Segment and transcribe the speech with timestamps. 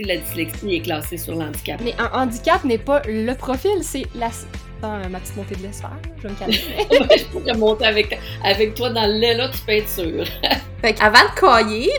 [0.00, 1.80] La dyslexie est classée sur l'handicap.
[1.84, 4.26] Mais un handicap n'est pas le profil, c'est la...
[4.26, 6.58] Attends, ma petite montée de l'espace, je vais me calmer.
[7.16, 10.24] je pourrais monter avec, avec toi dans le lait, là, tu peux être sûr.
[10.80, 11.92] fait avant de cailler...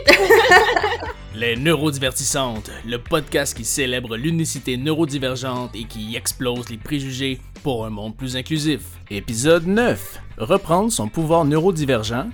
[1.34, 7.90] Les Neurodivertissantes, le podcast qui célèbre l'unicité neurodivergente et qui explose les préjugés pour un
[7.90, 8.82] monde plus inclusif.
[9.10, 10.20] Épisode 9.
[10.36, 12.26] Reprendre son pouvoir neurodivergent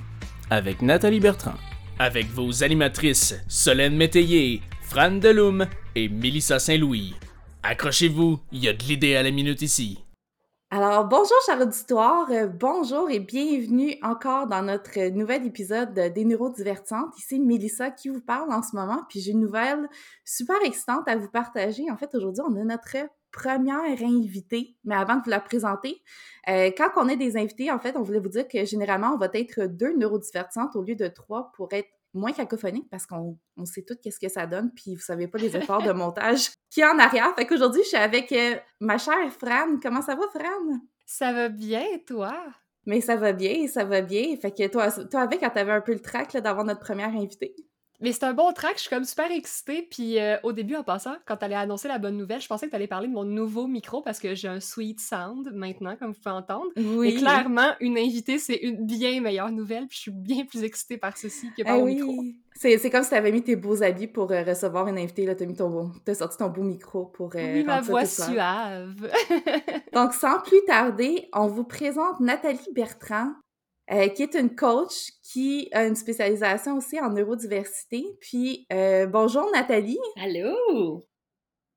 [0.51, 1.55] avec Nathalie Bertrand.
[2.01, 4.61] Avec vos animatrices Solène Métayer,
[4.93, 7.15] Fran Deloum et Mélissa Saint-Louis.
[7.63, 10.05] Accrochez-vous, il y a de l'idée à la minute ici.
[10.71, 17.19] Alors, bonjour, cher auditoire, euh, bonjour et bienvenue encore dans notre nouvel épisode des Neurodivertantes.
[17.19, 19.89] Ici Mélissa qui vous parle en ce moment, puis j'ai une nouvelle
[20.27, 21.91] super excitante à vous partager.
[21.91, 22.99] En fait, aujourd'hui, on a notre
[23.33, 26.03] première invitée, mais avant de vous la présenter,
[26.51, 29.19] euh, quand on est des invités, en fait, on voulait vous dire que généralement, on
[29.19, 33.83] va être deux neurodivertantes au lieu de trois pour être moins cacophonique parce qu'on sait
[33.83, 36.87] tout qu'est-ce que ça donne, puis vous savez pas les efforts de montage qui est
[36.87, 37.35] en arrière.
[37.35, 39.79] Fait qu'aujourd'hui, je suis avec euh, ma chère Fran.
[39.83, 40.79] Comment ça va, Fran?
[41.07, 42.35] Ça va bien, toi?
[42.87, 44.37] Mais ça va bien, ça va bien.
[44.37, 47.55] Fait que toi, toi avec, quand t'avais un peu le trac d'avoir notre première invitée.
[48.03, 49.87] Mais c'est un bon track, je suis comme super excitée.
[49.89, 52.67] Puis euh, au début, en passant, quand tu allais annoncer la bonne nouvelle, je pensais
[52.67, 55.97] que tu allais parler de mon nouveau micro parce que j'ai un sweet sound maintenant,
[55.97, 56.71] comme vous pouvez entendre.
[56.77, 57.11] Oui.
[57.11, 59.87] Et clairement, une invitée, c'est une bien meilleure nouvelle.
[59.87, 61.95] Puis je suis bien plus excitée par ceci que par ah mon oui.
[61.95, 62.25] micro.
[62.55, 65.25] C'est comme si tu avais mis tes beaux habits pour euh, recevoir une invitée.
[65.25, 67.35] Là, mis ton as sorti ton beau micro pour.
[67.35, 69.11] Euh, oui, ma voix suave.
[69.93, 73.33] Donc, sans plus tarder, on vous présente Nathalie Bertrand,
[73.91, 78.05] euh, qui est une coach qui a une spécialisation aussi en neurodiversité.
[78.21, 79.99] Puis, euh, bonjour Nathalie.
[80.21, 81.05] Allô!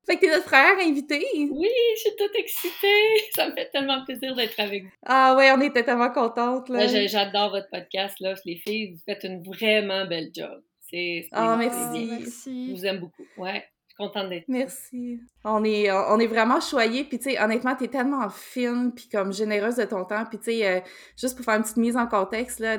[0.05, 1.25] Fait que t'es notre première invitée.
[1.33, 3.31] Oui, je suis toute excitée.
[3.35, 4.91] Ça me fait tellement plaisir d'être avec vous.
[5.03, 6.69] Ah ouais, on était tellement contentes.
[6.69, 6.85] Là.
[7.07, 8.19] j'adore votre podcast.
[8.19, 8.35] Là.
[8.45, 10.61] Les filles, vous faites une vraiment belle job.
[10.81, 12.05] C'est, ah, merci.
[12.05, 12.69] merci.
[12.69, 13.25] Je vous aime beaucoup.
[13.37, 13.65] Ouais
[13.97, 15.19] contente d'être Merci.
[15.43, 17.03] On est, on est vraiment choyés.
[17.03, 20.25] Puis, tu sais, honnêtement, t'es tellement fine, puis comme généreuse de ton temps.
[20.25, 20.79] Puis, tu sais, euh,
[21.17, 22.77] juste pour faire une petite mise en contexte, là,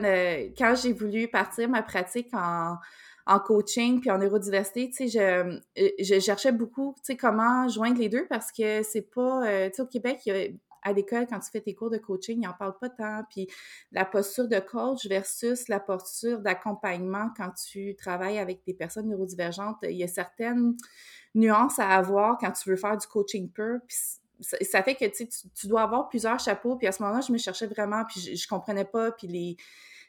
[0.57, 2.77] quand j'ai voulu partir ma pratique en,
[3.27, 7.69] en coaching puis en neurodiversité, tu sais, je, euh, je, cherchais beaucoup, tu sais, comment
[7.69, 10.49] joindre les deux parce que c'est pas, euh, tu sais, au Québec, il y a
[10.87, 13.25] à l'école, quand tu fais tes cours de coaching, ils n'en parlent pas tant.
[13.29, 13.49] Puis
[13.91, 19.79] la posture de coach versus la posture d'accompagnement quand tu travailles avec des personnes neurodivergentes,
[19.83, 20.77] il y a certaines
[21.35, 23.81] nuances à avoir quand tu veux faire du coaching pur.
[23.89, 23.97] Puis
[24.41, 26.77] ça, fait que tu, tu dois avoir plusieurs chapeaux.
[26.77, 29.11] Puis à ce moment-là, je me cherchais vraiment, puis je, je comprenais pas.
[29.11, 29.57] Puis les,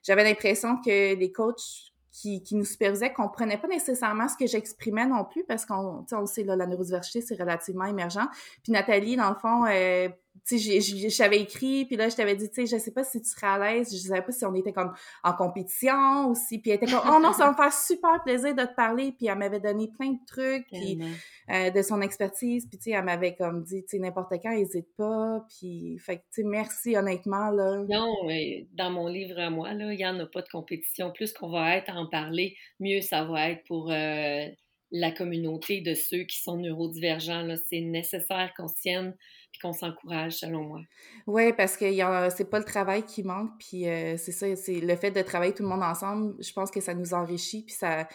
[0.03, 5.05] j'avais l'impression que les coachs qui, qui, nous supervisaient comprenaient pas nécessairement ce que j'exprimais
[5.05, 8.27] non plus parce qu'on on le sait, la neurodiversité, c'est relativement émergent.
[8.63, 10.09] Puis Nathalie, dans le fond, euh,
[10.45, 13.21] tu sais, j'avais écrit, puis là, je t'avais dit, tu sais, je sais pas si
[13.21, 14.93] tu serais à l'aise, je savais pas si on était comme
[15.23, 18.53] en compétition aussi, puis elle était comme, oh non, ça va me faire super plaisir
[18.55, 20.99] de te parler, puis elle m'avait donné plein de trucs, puis
[21.49, 24.51] euh, de son expertise, puis tu sais, elle m'avait comme dit, tu sais, n'importe quand,
[24.51, 27.83] hésite pas, puis, fait que, tu sais, merci honnêtement, là.
[27.89, 28.13] Non,
[28.73, 31.11] dans mon livre à moi, là, il y en a pas de compétition.
[31.11, 33.91] Plus qu'on va être à en parler, mieux ça va être pour...
[33.91, 34.45] Euh,
[34.91, 37.55] la communauté de ceux qui sont neurodivergents.
[37.69, 39.15] C'est nécessaire qu'on tienne
[39.59, 40.81] qu'on s'encourage, selon moi.
[41.25, 41.85] Oui, parce que
[42.29, 45.53] c'est pas le travail qui manque, puis euh, c'est ça, c'est le fait de travailler
[45.53, 48.07] tout le monde ensemble, je pense que ça nous enrichit, puis ça,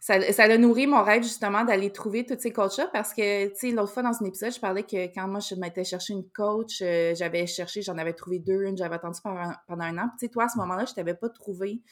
[0.00, 3.54] ça, ça a nourri mon rêve justement d'aller trouver toutes ces coachs-là parce que, tu
[3.56, 6.26] sais, l'autre fois dans un épisode, je parlais que quand moi je m'étais chercher une
[6.30, 10.08] coach, euh, j'avais cherché, j'en avais trouvé deux, une j'avais attendu pendant, pendant un an.
[10.08, 11.82] Puis, tu sais, toi, à ce moment-là, je t'avais pas trouvé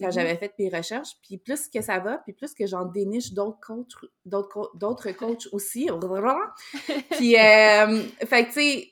[0.00, 0.12] quand mm-hmm.
[0.12, 1.10] j'avais fait mes recherches.
[1.22, 3.92] Puis plus que ça va, puis plus que j'en déniche d'autres coachs,
[4.24, 5.88] d'autres, d'autres coachs aussi.
[7.10, 8.90] puis, euh, fait que, tu sais,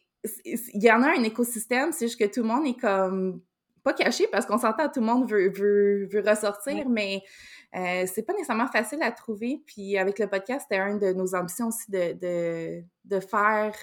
[0.75, 3.43] il y en a un écosystème, c'est juste que tout le monde est comme
[3.83, 7.23] pas caché parce qu'on s'entend, tout le monde veut, veut, veut ressortir, mais
[7.75, 9.63] euh, c'est pas nécessairement facile à trouver.
[9.67, 13.75] Puis avec le podcast, c'était une de nos ambitions aussi de, de, de, faire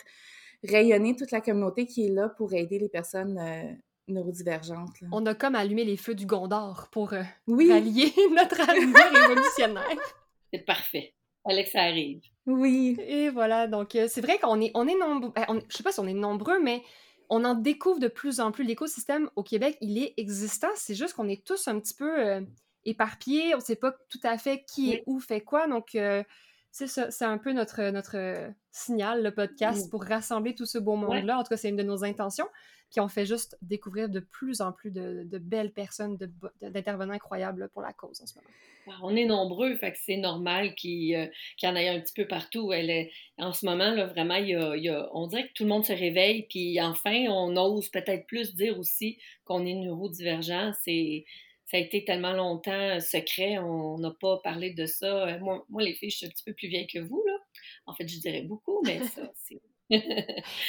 [0.63, 3.73] rayonner toute la communauté qui est là pour aider les personnes euh,
[4.09, 5.03] neurodivergentes.
[5.11, 10.15] On a comme allumé les feux du Gondor pour euh, rallier notre avenir révolutionnaire.
[10.53, 11.13] C'est parfait.
[11.43, 12.21] Fallait que ça arrive.
[12.45, 12.97] Oui.
[12.99, 15.91] Et voilà, donc euh, c'est vrai qu'on est, on est nombreux, ben, je sais pas
[15.91, 16.83] si on est nombreux, mais
[17.29, 18.63] on en découvre de plus en plus.
[18.63, 22.41] L'écosystème au Québec, il est existant, c'est juste qu'on est tous un petit peu euh,
[22.85, 26.23] éparpillés, on sait pas tout à fait qui est où, fait quoi, donc euh,
[26.71, 30.95] c'est ça, c'est un peu notre, notre signal, le podcast, pour rassembler tout ce beau
[30.95, 31.39] monde-là.
[31.39, 32.47] En tout cas, c'est une de nos intentions.
[32.91, 36.17] Puis on fait juste découvrir de plus en plus de, belles personnes,
[36.61, 38.49] d'intervenants incroyables pour la cause en ce moment.
[38.87, 42.27] Ah, on est nombreux, fait que c'est normal qu'il y en ait un petit peu
[42.27, 42.73] partout.
[42.73, 45.69] Elle est, en ce moment, là, vraiment, il y, a, on dirait que tout le
[45.69, 50.73] monde se réveille, puis enfin, on ose peut-être plus dire aussi qu'on est neurodivergent.
[50.83, 51.25] C'est
[51.69, 55.37] ça a été tellement longtemps secret, on n'a pas parlé de ça.
[55.39, 57.37] Moi, moi, les filles, je suis un petit peu plus vieille que vous, là.
[57.85, 59.61] En fait, je dirais beaucoup, mais ça, c'est...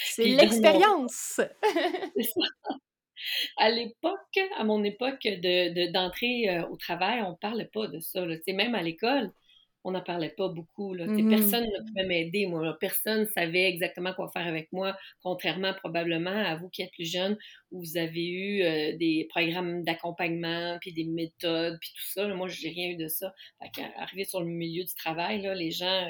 [0.05, 1.41] c'est l'expérience!
[2.17, 2.75] c'est ça
[3.57, 8.01] à l'époque, à mon époque de, d'entrée euh, au travail, on ne parlait pas de
[8.01, 8.25] ça.
[8.25, 8.37] Là.
[8.49, 9.33] Même à l'école,
[9.85, 10.95] on n'en parlait pas beaucoup.
[10.95, 11.07] Là.
[11.07, 11.29] Mm-hmm.
[11.29, 12.77] Personne ne pouvait m'aider, moi.
[12.79, 17.11] Personne ne savait exactement quoi faire avec moi, contrairement probablement à vous qui êtes plus
[17.11, 17.39] jeunes,
[17.71, 22.29] où vous avez eu euh, des programmes d'accompagnement, puis des méthodes, puis tout ça.
[22.29, 23.33] Moi, je n'ai rien eu de ça.
[23.97, 26.09] Arrivé sur le milieu du travail, là, les gens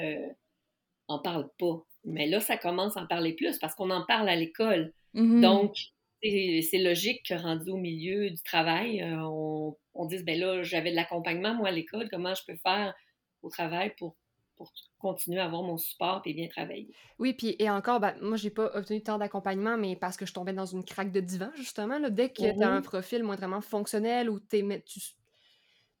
[1.09, 1.83] n'en euh, parlent pas.
[2.03, 4.93] Mais là, ça commence à en parler plus parce qu'on en parle à l'école.
[5.15, 5.41] Mm-hmm.
[5.41, 5.75] Donc,
[6.23, 10.91] c'est logique que rendu au milieu du travail, euh, on, on dise, ben là, j'avais
[10.91, 12.93] de l'accompagnement, moi, à l'école, comment je peux faire
[13.41, 14.15] au travail pour,
[14.55, 16.93] pour continuer à avoir mon support et bien travailler.
[17.19, 20.33] Oui, puis et encore, ben, moi, j'ai pas obtenu tant d'accompagnement, mais parce que je
[20.33, 21.99] tombais dans une craque de divan, justement.
[21.99, 24.63] Là, dès que tu as un profil moindrement fonctionnel ou tu,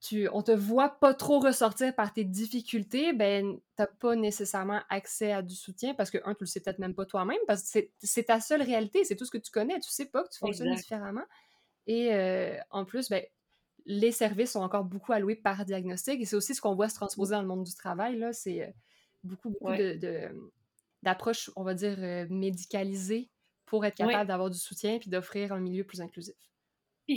[0.01, 5.31] tu, on te voit pas trop ressortir par tes difficultés, ben, t'as pas nécessairement accès
[5.31, 7.79] à du soutien parce que, un, tu le sais peut-être même pas toi-même parce que
[7.99, 10.39] c'est ta seule réalité, c'est tout ce que tu connais, tu sais pas que tu
[10.39, 11.25] fonctionnes différemment.
[11.87, 13.23] Et euh, en plus, ben,
[13.85, 16.95] les services sont encore beaucoup alloués par diagnostic et c'est aussi ce qu'on voit se
[16.95, 18.71] transposer dans le monde du travail, là, c'est euh,
[19.23, 19.73] beaucoup, beaucoup
[21.03, 23.29] d'approches, on va dire, euh, médicalisées
[23.65, 26.35] pour être capable d'avoir du soutien puis d'offrir un milieu plus inclusif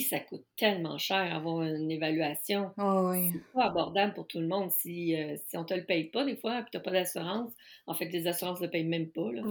[0.01, 2.73] ça coûte tellement cher avoir une évaluation.
[2.79, 4.71] Oh C'est pas abordable pour tout le monde.
[4.71, 7.53] Si, euh, si on te le paye pas, des fois, puis tu n'as pas d'assurance,
[7.87, 9.31] en fait, les assurances ne payent même pas.
[9.33, 9.43] Là,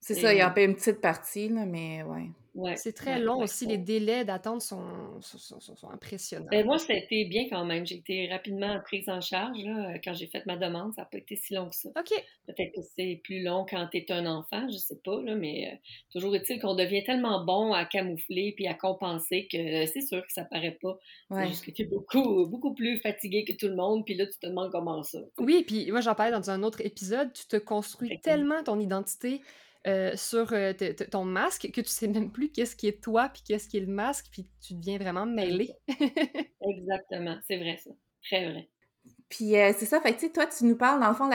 [0.00, 2.30] c'est ça, il en a une petite partie, là, mais ouais.
[2.76, 6.48] C'est très long aussi, les délais d'attente sont, sont, impressionnants.
[6.50, 7.86] Ben, moi, ça a été bien quand même.
[7.86, 10.92] J'ai été rapidement prise en charge là, quand j'ai fait ma demande.
[10.94, 11.88] Ça n'a pas été si long que ça.
[11.90, 12.24] OK.
[12.46, 15.70] Peut-être que c'est plus long quand tu es un enfant, je sais pas, là, mais
[15.72, 15.76] euh,
[16.12, 20.32] toujours est-il qu'on devient tellement bon à camoufler puis à compenser que c'est sûr que
[20.32, 20.98] ça paraît pas.
[21.30, 24.26] C'est juste que tu es beaucoup, beaucoup plus fatigué que tout le monde, puis là,
[24.26, 25.20] tu te demandes comment ça.
[25.38, 27.32] Oui, puis moi, j'en parlais dans un autre épisode.
[27.32, 29.40] Tu te construis tellement ton identité
[29.86, 30.72] euh, sur euh,
[31.10, 33.80] ton masque que tu sais même plus qu'est-ce qui est toi puis qu'est-ce qui est
[33.80, 35.70] le masque puis tu deviens vraiment mêlé.
[36.60, 37.90] Exactement, c'est vrai ça,
[38.22, 38.68] très vrai.
[39.30, 41.30] Puis euh, c'est ça, fait que toi, tu nous parles, dans le fond,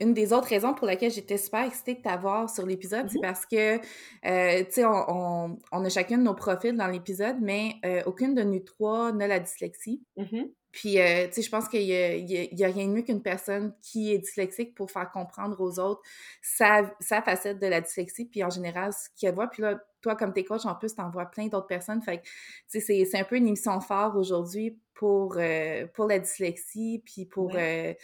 [0.00, 3.22] une des autres raisons pour laquelle j'étais super excitée de t'avoir sur l'épisode, c'est mm-hmm.
[3.22, 7.74] parce que, tu sais, on, a chacun de nos profils dans l'épisode, mais
[8.04, 10.04] aucune de nous trois n'a la dyslexie.
[10.18, 10.52] Mm-hmm.
[10.76, 14.12] Puis, euh, tu sais, je pense qu'il n'y a, rien de mieux qu'une personne qui
[14.12, 16.02] est dyslexique pour faire comprendre aux autres
[16.42, 19.46] sa, facette de la dyslexie, puis en général, ce qu'elle voit.
[19.46, 22.02] Puis là, toi, comme t'es coach, en plus, t'en vois plein d'autres personnes.
[22.02, 22.24] Fait que,
[22.70, 27.24] tu sais, c'est un peu une émission phare aujourd'hui pour, euh, pour la dyslexie, puis
[27.24, 27.94] pour euh,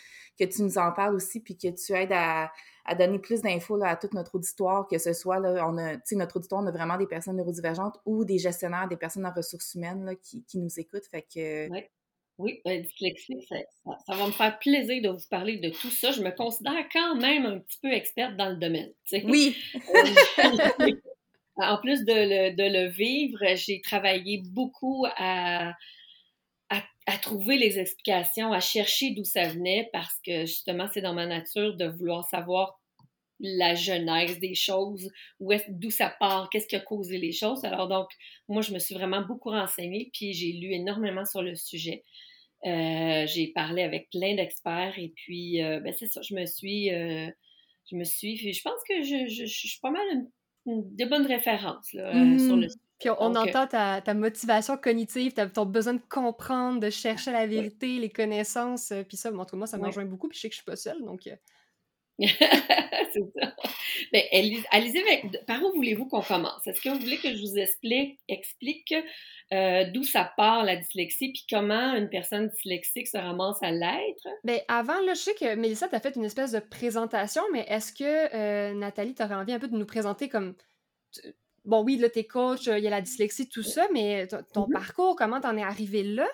[0.41, 2.51] que tu nous en parles aussi, puis que tu aides à,
[2.99, 6.17] donner plus d'infos à tout notre auditoire, que ce soit, là, on a, tu sais,
[6.17, 9.75] notre auditoire, on a vraiment des personnes neurodivergentes ou des gestionnaires, des personnes en ressources
[9.75, 11.07] humaines là, qui, qui, nous écoutent.
[11.07, 11.69] Fait que...
[12.39, 16.13] Oui, ben, dyslexie, ça, va me faire plaisir de vous parler de tout ça.
[16.13, 18.93] Je me considère quand même un petit peu experte dans le domaine.
[19.25, 19.57] Oui.
[21.57, 22.13] en plus de
[22.57, 25.75] le, vivre, j'ai travaillé beaucoup à,
[26.71, 31.27] à, trouver les explications, à chercher d'où ça venait, parce que justement, c'est dans ma
[31.27, 32.81] nature de vouloir savoir
[33.43, 35.11] la genèse des choses,
[35.69, 37.65] d'où ça part, qu'est-ce qui a causé les choses.
[37.65, 38.09] Alors donc,
[38.49, 42.05] moi, je me suis vraiment beaucoup renseignée, puis j'ai lu énormément sur le sujet.
[42.65, 46.95] Euh, j'ai parlé avec plein d'experts et puis, euh, ben c'est ça, je me suis,
[46.95, 47.29] euh,
[47.91, 50.03] je me suis, je pense que je, je, suis pas mal
[50.67, 52.71] une, de bonnes références là, sur le mmh.
[53.01, 57.99] Puis on, entend ta, ta, motivation cognitive, ton besoin de comprendre, de chercher la vérité,
[57.99, 60.59] les connaissances, puis ça, entre moi, ça me rejoint beaucoup, puis je sais que je
[60.59, 61.29] suis pas seule, donc...
[63.35, 63.55] c'est ça.
[64.13, 64.29] Mais
[64.71, 65.03] Alizé,
[65.47, 66.67] par où voulez-vous qu'on commence?
[66.67, 68.95] Est-ce que vous voulez que je vous explique, explique
[69.53, 74.29] euh, d'où ça part la dyslexie, puis comment une personne dyslexique se ramasse à l'être?
[74.45, 77.93] Bien, avant, là, je sais que Mélissa t'a fait une espèce de présentation, mais est-ce
[77.93, 80.55] que euh, Nathalie, t'aurais envie un peu de nous présenter comme...
[81.65, 84.73] Bon, oui, là, t'es coach, il y a la dyslexie, tout ça, mais ton mm-hmm.
[84.73, 86.27] parcours, comment t'en es arrivé là?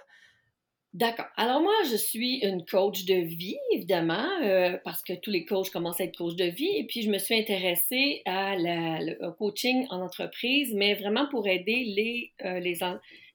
[0.94, 1.26] D'accord.
[1.36, 5.70] Alors moi, je suis une coach de vie, évidemment, euh, parce que tous les coachs
[5.70, 6.70] commencent à être coach de vie.
[6.76, 11.46] Et puis, je me suis intéressée à la, le coaching en entreprise, mais vraiment pour
[11.46, 12.78] aider les, euh, les,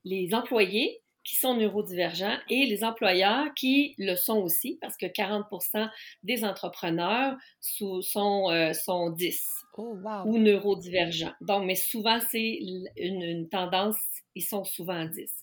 [0.03, 5.45] les employés qui sont neurodivergents et les employeurs qui le sont aussi, parce que 40
[6.24, 8.01] des entrepreneurs sont,
[8.51, 9.67] euh, sont 10
[10.25, 11.33] ou neurodivergents.
[11.39, 13.98] Donc, mais souvent, c'est une, une tendance,
[14.36, 15.42] ils sont souvent 10.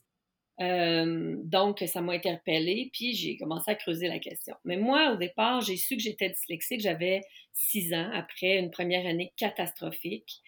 [0.60, 4.54] Euh, donc, ça m'a interpellée, puis j'ai commencé à creuser la question.
[4.64, 9.06] Mais moi, au départ, j'ai su que j'étais dyslexique, j'avais six ans, après une première
[9.06, 10.40] année catastrophique.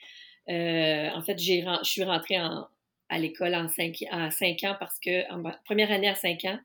[0.48, 2.66] Euh, en fait, je suis rentrée en,
[3.08, 6.58] à l'école en cinq, en cinq ans parce que, en première année à cinq ans,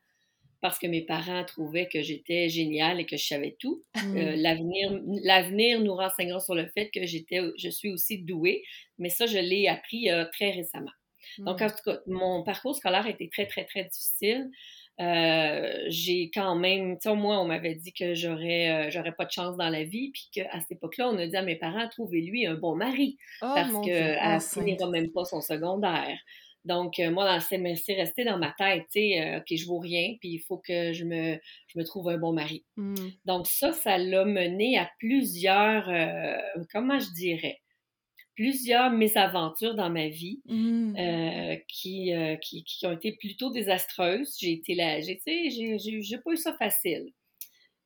[0.60, 3.84] parce que mes parents trouvaient que j'étais géniale et que je savais tout.
[3.94, 4.16] Mm.
[4.16, 8.64] Euh, l'avenir, l'avenir nous renseignera sur le fait que j'étais, je suis aussi douée,
[8.98, 10.90] mais ça, je l'ai appris euh, très récemment.
[11.38, 11.64] Donc, Mm.
[11.64, 14.50] en tout cas, mon parcours scolaire a été très, très, très difficile.
[15.00, 19.24] Euh, j'ai quand même, tu sais, moi, on m'avait dit que j'aurais, euh, j'aurais pas
[19.24, 21.88] de chance dans la vie, puis qu'à cette époque-là, on a dit à mes parents,
[21.88, 26.18] trouvez-lui un bon mari, Oh parce qu'elle finira même pas son secondaire.
[26.64, 30.16] Donc, euh, moi, c'est resté dans ma tête, tu sais, euh, OK, je vaux rien,
[30.20, 32.64] puis il faut que je me, je me trouve un bon mari.
[32.76, 32.94] Mm.
[33.24, 36.36] Donc, ça, ça l'a mené à plusieurs, euh,
[36.72, 37.60] comment je dirais,
[38.38, 40.96] plusieurs mésaventures dans ma vie Mm.
[40.96, 44.36] euh, qui, euh, qui, qui ont été plutôt désastreuses.
[44.40, 45.18] J'ai été là, j'ai,
[46.24, 47.06] pas eu ça facile.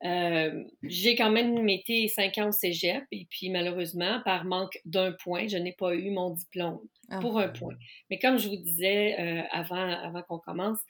[0.05, 5.13] Euh, j'ai quand même été cinq ans au cégep et puis malheureusement, par manque d'un
[5.25, 7.21] point, je n'ai pas eu mon diplôme Ah.
[7.21, 7.77] pour un point.
[8.11, 9.17] Mais comme je vous disais
[9.53, 10.81] avant, avant qu'on commence,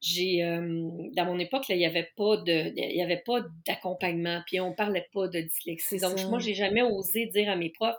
[0.00, 3.40] j'ai euh, dans mon époque là, il y avait pas de il y avait pas
[3.66, 5.98] d'accompagnement puis on parlait pas de dyslexie.
[5.98, 6.28] Donc ça.
[6.28, 7.96] moi j'ai jamais osé dire à mes profs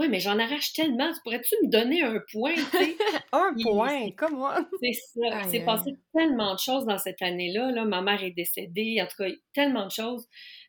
[0.00, 2.54] "Ouais, mais j'en arrache tellement, pourrais-tu me donner un point?
[3.32, 4.66] Un point, comme moi.
[4.82, 5.42] C'est ça.
[5.48, 7.70] C'est passé tellement de choses dans cette année-là.
[7.70, 7.84] Là.
[7.84, 8.98] Ma mère est décédée.
[9.00, 10.26] En tout cas, tellement de choses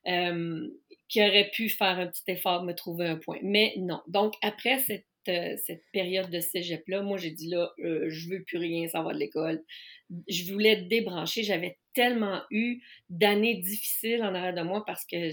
[0.07, 0.67] euh,
[1.07, 3.39] qui auraient pu faire un petit effort de me trouver un point.
[3.41, 4.01] Mais non.
[4.07, 8.57] Donc, après cette, cette période de cégep-là, moi, j'ai dit là, euh, je veux plus
[8.57, 9.63] rien savoir de l'école.
[10.27, 11.43] Je voulais débrancher.
[11.43, 15.31] J'avais tellement eu d'années difficiles en arrière de moi parce que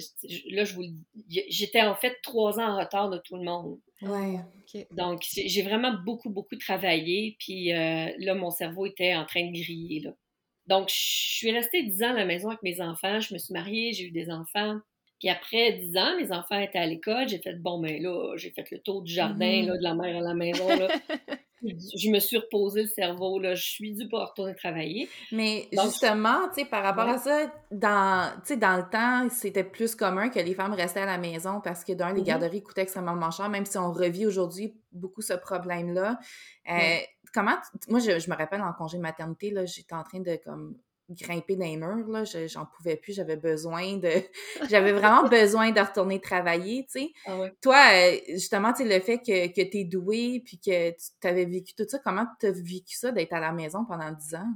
[0.53, 0.85] là, je vous
[1.29, 3.79] j'étais en fait trois ans en retard de tout le monde.
[4.03, 4.39] Ouais.
[4.93, 7.37] Donc, j'ai j'ai vraiment beaucoup, beaucoup travaillé.
[7.39, 10.01] Puis euh, là, mon cerveau était en train de griller.
[10.01, 10.13] Là.
[10.67, 13.21] Donc, je suis restée dix ans à la maison avec mes enfants.
[13.21, 14.79] Je me suis mariée, j'ai eu des enfants.
[15.19, 17.29] Puis après dix ans, mes enfants étaient à l'école.
[17.29, 19.69] J'ai fait, bon, ben là, j'ai fait le tour du jardin, Mhm.
[19.69, 20.69] là, de la mère à la maison.
[20.69, 20.89] Là.
[21.63, 23.41] je me suis reposé le cerveau.
[23.41, 23.55] Là.
[23.57, 25.09] Je suis due pour retourner travailler.
[25.33, 27.15] Mais Donc, justement, tu sais, par rapport Ouais.
[27.15, 31.01] à ça, dans, tu sais, dans le temps, c'était plus commun que les femmes restaient
[31.01, 32.27] à la maison parce que d'un, les Mhm.
[32.27, 36.19] garderies coûtaient extrêmement cher, même si on revit aujourd'hui beaucoup ce problème-là.
[36.71, 36.75] Euh.
[37.35, 37.57] Comment,
[37.89, 40.79] moi, je, je me rappelle en congé maternité, là, j'étais en train de comme
[41.11, 44.11] grimper dans les murs, là, je- j'en pouvais plus, j'avais besoin de,
[44.71, 47.09] j'avais vraiment besoin de retourner travailler, tu sais.
[47.27, 47.53] Ah ouais.
[47.63, 51.45] Toi, euh, justement, tu le fait que, que tu es douée puis que tu avais
[51.47, 54.49] vécu tout ça, comment tu as vécu ça d'être à la maison pendant 10 ans?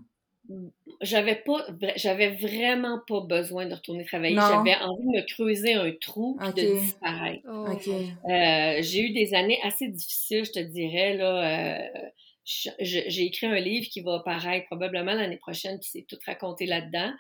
[1.00, 1.64] J'avais pas,
[1.96, 4.34] j'avais vraiment pas besoin de retourner travailler.
[4.64, 7.42] J'avais envie de me creuser un trou puis de disparaître.
[7.48, 7.92] Oh, mon Dieu.
[8.28, 11.16] Euh, j'ai eu des années assez difficiles, je te dirais.
[11.16, 12.08] Là, euh,
[12.44, 17.12] j'ai écrit un livre qui va paraître probablement l'année prochaine, puis c'est tout raconté là-dedans.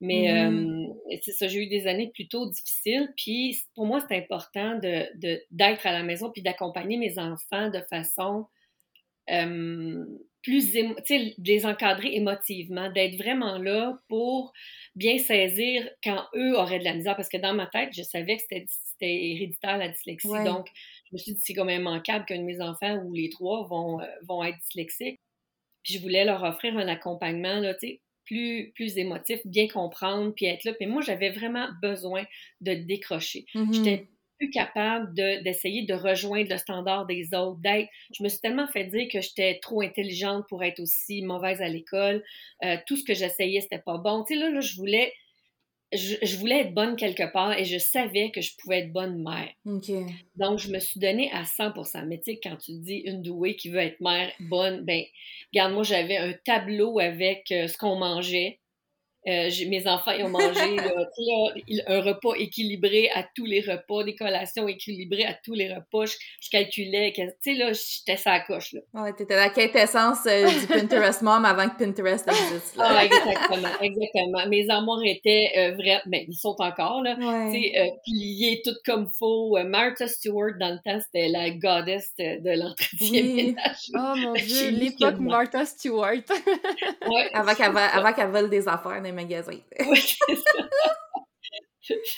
[0.00, 0.76] Mais Mhm.
[1.10, 3.08] euh, c'est ça, j'ai eu des années plutôt difficiles.
[3.16, 7.70] Puis pour moi, c'est important de, de- d'être à la maison puis d'accompagner mes enfants
[7.70, 8.46] de façon
[9.30, 10.04] euh,
[10.42, 14.52] plus, tu sais, de les encadrer émotivement, d'être vraiment là pour
[14.94, 17.16] bien saisir quand eux auraient de la misère.
[17.16, 20.28] Parce que dans ma tête, je savais que c'était, c'était héréditaire la dyslexie.
[20.28, 20.44] Ouais.
[20.44, 20.68] Donc,
[21.06, 23.66] je me suis dit, c'est quand même immanquable qu'un de mes enfants ou les trois
[23.66, 25.20] vont, euh, vont être dyslexiques.
[25.82, 30.32] Puis je voulais leur offrir un accompagnement, là, tu sais, plus, plus émotif, bien comprendre,
[30.34, 30.72] puis être là.
[30.74, 32.24] Puis moi, j'avais vraiment besoin
[32.60, 33.46] de décrocher.
[33.54, 33.72] Mhm.
[33.72, 34.08] J'étais
[34.38, 37.88] plus capable de- d'essayer de, rejoindre le standard des autres, d'être.
[38.12, 41.68] Je me suis tellement fait dire que j'étais trop intelligente pour être aussi mauvaise à
[41.68, 42.22] l'école.
[42.64, 44.24] Euh, tout ce que j'essayais, c'était pas bon.
[44.24, 45.12] Tu sais, là, là, je voulais.
[45.92, 49.22] Je, je voulais être bonne quelque part et je savais que je pouvais être bonne
[49.22, 49.48] mère.
[50.34, 51.72] Donc, je me suis donnée à 100
[52.06, 55.02] Mais tu sais, quand tu dis une douée qui veut être mère bonne, ben,
[55.52, 58.60] regarde, moi, j'avais un tableau avec euh, ce qu'on mangeait.
[59.26, 64.14] Euh, mes enfants, ils ont mangé là, un repas équilibré à tous les repas, des
[64.14, 66.06] collations équilibrées à tous les repas.
[66.06, 68.80] Je, je calculais, tu sais, là, j'étais à coche, là.
[68.94, 72.76] Ouais, t'étais la quintessence euh, du Pinterest Mom avant que Pinterest existe.
[72.76, 72.84] Là.
[72.88, 74.46] Ah, exactement, exactement.
[74.48, 77.16] Mes amours étaient euh, vrais, ben, ils sont encore, là.
[77.16, 77.52] Ouais.
[77.52, 79.56] tu sais, euh, plié tout comme faut.
[79.56, 83.56] Euh, Martha Stewart, dans le temps, c'était la goddess de, l'entretien Oui.
[83.94, 85.18] Oh mon dieu, l'époque.
[85.18, 86.22] Martha Stewart.
[87.08, 89.60] Ouais, Avant qu'elle qu'elle vole des affaires magasins.
[89.80, 90.68] ouais, c'est ça.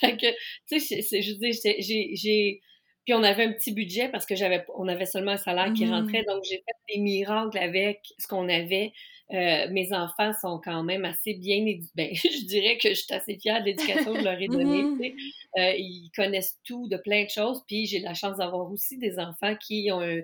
[0.00, 0.26] fait que,
[0.68, 2.60] tu sais, je veux dire, j'ai- j'ai,
[3.04, 5.84] puis on avait un petit budget parce que j'avais, on avait seulement un salaire qui
[5.86, 5.92] Mhm.
[5.92, 8.92] rentrait, donc j'ai fait des miracles avec ce qu'on avait.
[9.30, 11.90] Euh, mes enfants sont quand même assez bien éduqués.
[11.94, 14.84] Ben, je dirais que je suis assez fière de l'éducation que je leur ai donnée.
[14.98, 15.14] Sais.
[15.58, 19.18] Euh, ils connaissent tout de plein de choses, puis j'ai la chance d'avoir aussi des
[19.18, 20.20] enfants qui ont un,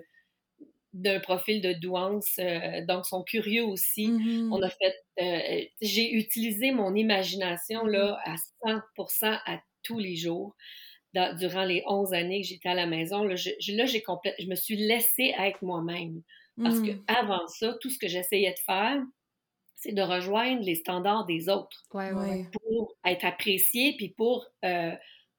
[0.95, 4.07] d'un profil de douance, euh, donc sont curieux aussi.
[4.09, 4.51] Mhm.
[4.53, 7.91] On a fait, euh, j'ai utilisé mon imagination Mm-hmm.
[7.91, 8.35] là à
[8.65, 10.55] 100% à tous les jours.
[11.13, 14.35] Dans- durant les 11 années que j'étais à la maison, là, je, là, j'ai complète,
[14.39, 16.21] je me suis laissée être moi-même
[16.63, 17.03] Parce que Mm.
[17.07, 19.01] avant ça, tout ce que j'essayais de faire,
[19.75, 22.11] c'est de rejoindre les standards des autres ouais.
[22.13, 22.45] Ouais.
[22.53, 24.93] pour être appréciée, puis pour, euh,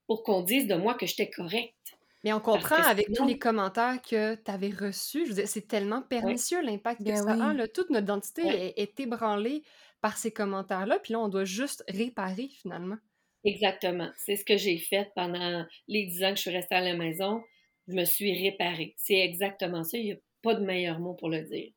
[0.06, 1.95] pour qu'on dise de moi que j'étais correcte.
[2.26, 5.26] Mais on comprend avec tous les commentaires que tu avais reçus.
[5.26, 7.54] Je veux dire, c'est tellement pernicieux l'impact que Ben ça a.
[7.54, 7.68] là.
[7.68, 9.62] Toute notre identité est, est ébranlée
[10.00, 10.98] par ces commentaires-là.
[10.98, 12.96] Puis là, on doit juste réparer finalement.
[13.44, 14.10] Exactement.
[14.16, 16.96] C'est ce que j'ai fait pendant les dix ans que je suis restée à la
[16.96, 17.44] maison.
[17.86, 18.94] Je me suis réparée.
[18.96, 19.96] C'est exactement ça.
[19.96, 21.70] Il n'y a pas de meilleur mot pour le dire.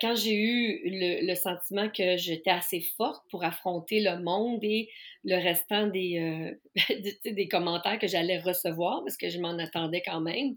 [0.00, 4.88] Quand j'ai eu le, sentiment que j'étais assez forte pour affronter le monde et
[5.24, 10.20] le restant des, euh, des commentaires que j'allais recevoir, parce que je m'en attendais quand
[10.20, 10.56] même,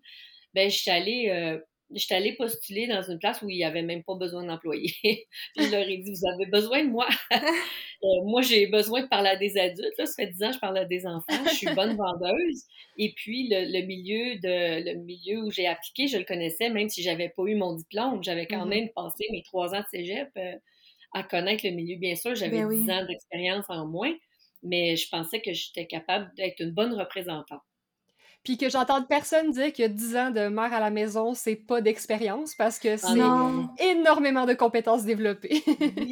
[0.54, 1.60] ben, je suis allée, euh,
[1.94, 4.94] je suis allée postuler dans une place où il n'y avait même pas besoin d'employés.
[5.58, 7.08] Je leur ai dit, vous avez besoin de moi.
[8.04, 9.94] Euh, moi, j'ai besoin de parler à des adultes.
[10.00, 10.08] Là.
[10.08, 11.46] Ça fait 10 ans que je parle à des enfants.
[11.46, 12.64] Je suis bonne vendeuse.
[12.98, 16.90] Et puis, le, le milieu, de, le milieu où j'ai appliqué, je le connaissais, même
[16.90, 18.24] si j'avais pas eu mon diplôme.
[18.24, 18.70] J'avais quand Mhm.
[18.70, 20.56] même passé mes trois ans de cégep euh,
[21.14, 21.98] à connaître le milieu.
[22.00, 22.86] Bien sûr, j'avais Ben oui.
[22.86, 24.14] 10 ans d'expérience en moins,
[24.64, 27.62] mais je pensais que j'étais capable d'être une bonne représentante.
[28.44, 31.82] Puis que j'entende personne dire que 10 ans de mère à la maison, c'est pas
[31.82, 35.64] d'expérience parce que Ah c'est énormément de compétences développées.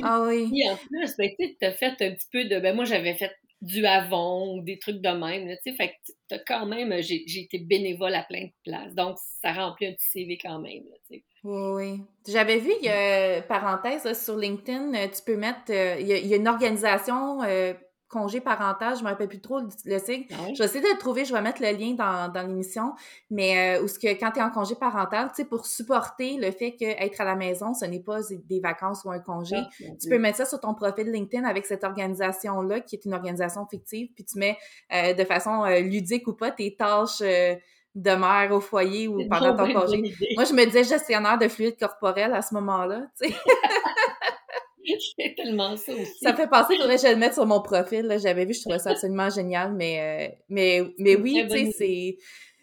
[0.04, 0.48] Ah oui.
[0.50, 2.60] Puis en plus, ben, tu as fait un petit peu de.
[2.60, 3.32] Ben, moi, j'avais fait
[3.62, 5.48] du Avon ou des trucs de même.
[5.48, 6.94] Là, tu sais, fait que t'as quand même.
[7.02, 8.94] J'ai j'ai été bénévole à plein de places.
[8.96, 10.84] Donc, ça remplit un petit CV quand même.
[10.90, 11.18] Là.
[11.44, 12.02] Oui, oui.
[12.28, 16.08] J'avais vu, il y a, parenthèse, là, sur LinkedIn, euh, tu peux mettre, euh, il
[16.08, 17.74] y, a, il y a une organisation, euh,
[18.10, 20.26] congé parental, je me rappelle plus trop le, le sigle.
[20.32, 20.54] Ah ouais?
[20.56, 22.94] Je vais essayer de le trouver, je vais mettre le lien dans, dans l'émission,
[23.30, 26.38] mais euh, où ce que quand tu es en congé parental, tu sais, pour supporter
[26.38, 29.70] le fait qu'être à la maison, ce n'est pas des vacances ou un congé, Ah,
[30.02, 33.66] tu peux mettre ça sur ton profil LinkedIn avec cette organisation-là, qui est une organisation
[33.68, 34.58] fictive, puis tu mets
[34.94, 37.56] euh, de façon euh, ludique ou pas tes tâches euh,
[37.96, 40.02] de mère au foyer ou pendant ton congé.
[40.36, 43.36] Moi, je me disais gestionnaire de fluide corporel à ce moment-là, tu sais.
[45.18, 46.20] C'est tellement ça aussi.
[46.22, 48.18] Ça me fait penser que je le mette sur mon profil.
[48.22, 52.18] J'avais vu, je trouvais ça absolument génial, mais, euh, mais, mais oui, tu sais, c'est,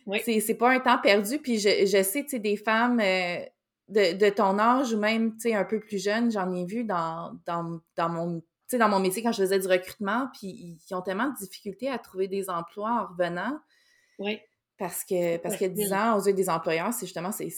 [0.06, 0.40] Oui.
[0.40, 3.38] c'est, pas un temps perdu, puis je, je sais, tu sais, des femmes euh,
[3.88, 6.84] de, de ton âge ou même, tu sais, un peu plus jeunes, j'en ai vu
[6.84, 11.02] dans, dans, dans mon, dans mon métier quand je faisais du recrutement, puis ils, ont
[11.02, 13.58] tellement de difficultés à trouver des emplois en revenant,
[14.18, 14.40] Oui.
[14.78, 15.74] parce que, parce que facile.
[15.74, 17.50] 10 ans, aux yeux des employeurs, c'est justement, c'est,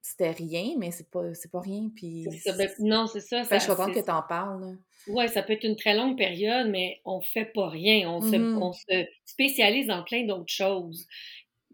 [0.00, 2.26] c'était rien, mais c'est pas, c'est pas rien, puis...
[2.30, 2.56] C'est ça.
[2.56, 3.44] Ben, non, c'est ça.
[3.44, 4.72] Fait que je suis ça- contente que t'en parles, là.
[5.08, 8.10] Ouais, ça peut être une très longue période, mais on fait pas rien.
[8.10, 11.06] On, se, on se spécialise dans plein d'autres choses.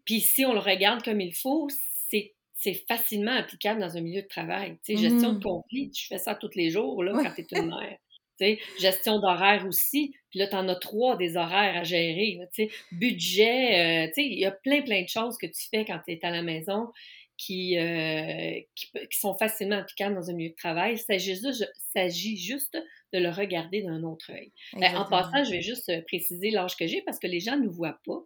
[0.04, 1.68] Puis si on le regarde comme il faut,
[2.08, 4.78] c'est c'est facilement applicable dans un milieu de travail.
[4.84, 7.58] Tu sais, gestion de conflit, tu fais ça tous les jours là, quand tu es
[7.58, 7.98] une mère.
[8.40, 10.14] Tu gestion d'horaire aussi.
[10.30, 12.36] Puis là, tu en as trois des horaires à gérer.
[12.38, 15.84] là, tu budget, euh, tu il y a plein, plein de choses que tu fais
[15.84, 16.88] quand tu es à la maison
[17.36, 20.94] qui, euh, qui, sont facilement applicables dans un milieu de travail.
[20.94, 22.78] Il s'agit juste,
[23.12, 24.52] de le regarder d'un autre œil.
[24.74, 27.56] Ben, en passant, je vais juste euh, préciser l'âge que j'ai parce que les gens
[27.56, 28.20] ne voient pas.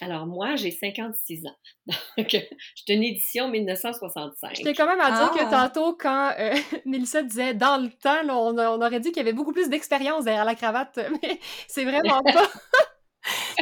[0.00, 1.56] Alors, moi, j'ai 56 ans.
[2.18, 4.56] Donc, je suis une édition 1965.
[4.56, 5.68] J'étais quand même à dire que Ah.
[5.68, 6.54] tantôt, quand euh,
[6.86, 9.52] Mélissa disait dans le temps, là, on, a- on aurait dit qu'il y avait beaucoup
[9.52, 12.50] plus d'expérience derrière la cravate, mais c'est vraiment pas.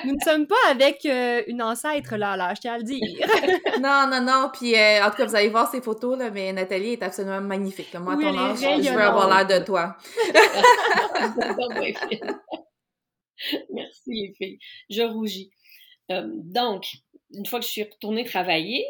[0.05, 3.00] Nous ne sommes pas avec euh, une ancêtre là, là, je tiens à le dire.
[3.81, 4.50] Non, non, non.
[4.53, 7.40] Puis, euh, en tout cas, vous allez voir ces photos, là, mais Nathalie est absolument
[7.40, 7.94] magnifique.
[7.94, 9.96] Moi, à Oui, ton âge, je veux avoir l'air de toi.
[13.70, 14.59] Merci les filles.
[14.90, 15.50] Je rougis.
[16.11, 16.87] Euh, donc,
[17.33, 18.85] une fois que je suis retournée travailler,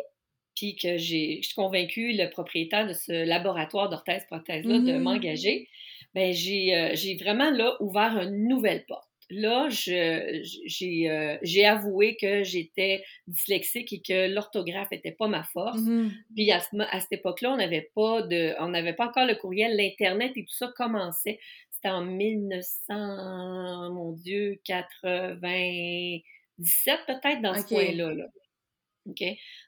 [0.57, 5.03] puis que j'ai, je suis convaincue le propriétaire de ce laboratoire d'orthèse-prothèse-là de Mhm.
[5.03, 5.69] m'engager,
[6.15, 9.09] ben j'ai, euh, j'ai vraiment là ouvert une nouvelle porte.
[9.31, 15.81] Là, je, j'ai, euh, avoué que j'étais dyslexique et que l'orthographe n'était pas ma force.
[15.81, 16.11] Mhm.
[16.35, 19.37] Puis à, ce à cette époque-là, on n'avait pas de, on n'avait pas encore le
[19.37, 21.39] courriel, l'internet et tout ça commençait.
[21.71, 28.13] C'était en 1900, mon Dieu, 97 peut-être dans ce coin-là.
[28.13, 28.27] Là.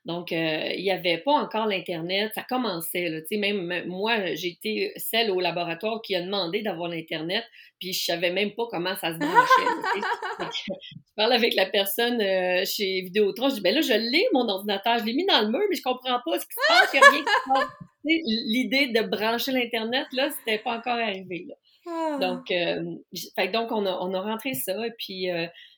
[0.04, 2.32] Donc, euh, il n'y avait pas encore l'Internet.
[2.34, 3.08] Ça commençait.
[3.08, 3.20] Là.
[3.38, 7.44] Même moi, j'ai été celle au laboratoire qui a demandé d'avoir l'Internet,
[7.78, 10.00] puis je savais même pas comment ça se branchait.
[10.52, 10.72] je
[11.16, 13.48] parle avec la personne euh, chez Vidéotron.
[13.48, 14.98] Je dis, ben là, je l'ai, mon ordinateur.
[14.98, 16.90] Je l'ai mis dans le mur, mais je comprends pas ce qui se passe.
[16.92, 17.68] Il n'y a rien qui se passe.
[18.04, 21.46] L'idée de brancher l'Internet, là, c'était pas encore arrivé.
[21.48, 21.54] Là.
[21.86, 22.18] Ah.
[22.20, 22.96] Donc, euh,
[23.36, 24.86] fait donc on, a, on a rentré ça.
[24.86, 25.28] Et puis,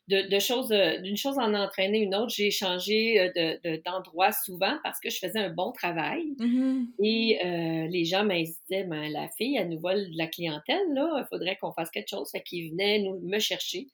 [0.09, 3.61] de, de choses, euh, d'une chose en a entraîné une autre, j'ai changé euh, de,
[3.77, 6.35] de- d'endroit souvent parce que je faisais un bon travail.
[6.39, 6.89] Mhm.
[7.03, 11.11] Et euh, les gens m'invitaient, ben, la fille, elle nous vole de la clientèle, là,
[11.19, 12.31] il faudrait qu'on fasse quelque chose.
[12.31, 13.87] Fait qu'ils venaient nous, me chercher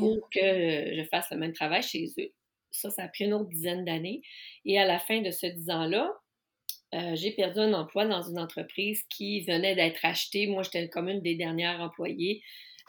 [0.00, 2.30] pour que je fasse le même travail chez eux.
[2.70, 4.22] Ça, ça a pris une autre dizaine d'années.
[4.64, 6.10] Et à la fin de ce dix ans-là,
[6.94, 10.46] euh, j'ai perdu un emploi dans une entreprise qui venait d'être achetée.
[10.46, 12.42] Moi, j'étais comme une des dernières employées.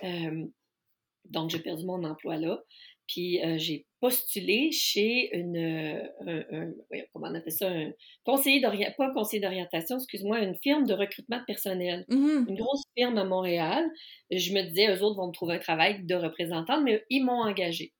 [0.03, 0.45] Euh,
[1.25, 2.61] donc, j'ai perdu mon emploi là.
[3.07, 6.01] Puis, euh, j'ai postulé chez une,
[7.13, 7.91] comment on appelle ça, un
[8.23, 12.05] conseiller d'orientation, pas un conseiller d'orientation, excuse-moi, une firme de recrutement de personnel.
[12.07, 13.85] Mmh Une grosse firme à Montréal.
[14.31, 17.41] Je me disais, eux autres vont me trouver un travail de représentante, mais ils m'ont
[17.41, 17.93] engagée.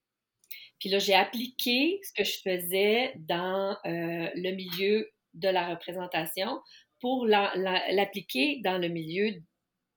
[0.80, 6.60] Puis là, j'ai appliqué ce que je faisais dans le milieu de la représentation
[7.00, 9.36] pour l'appliquer dans le milieu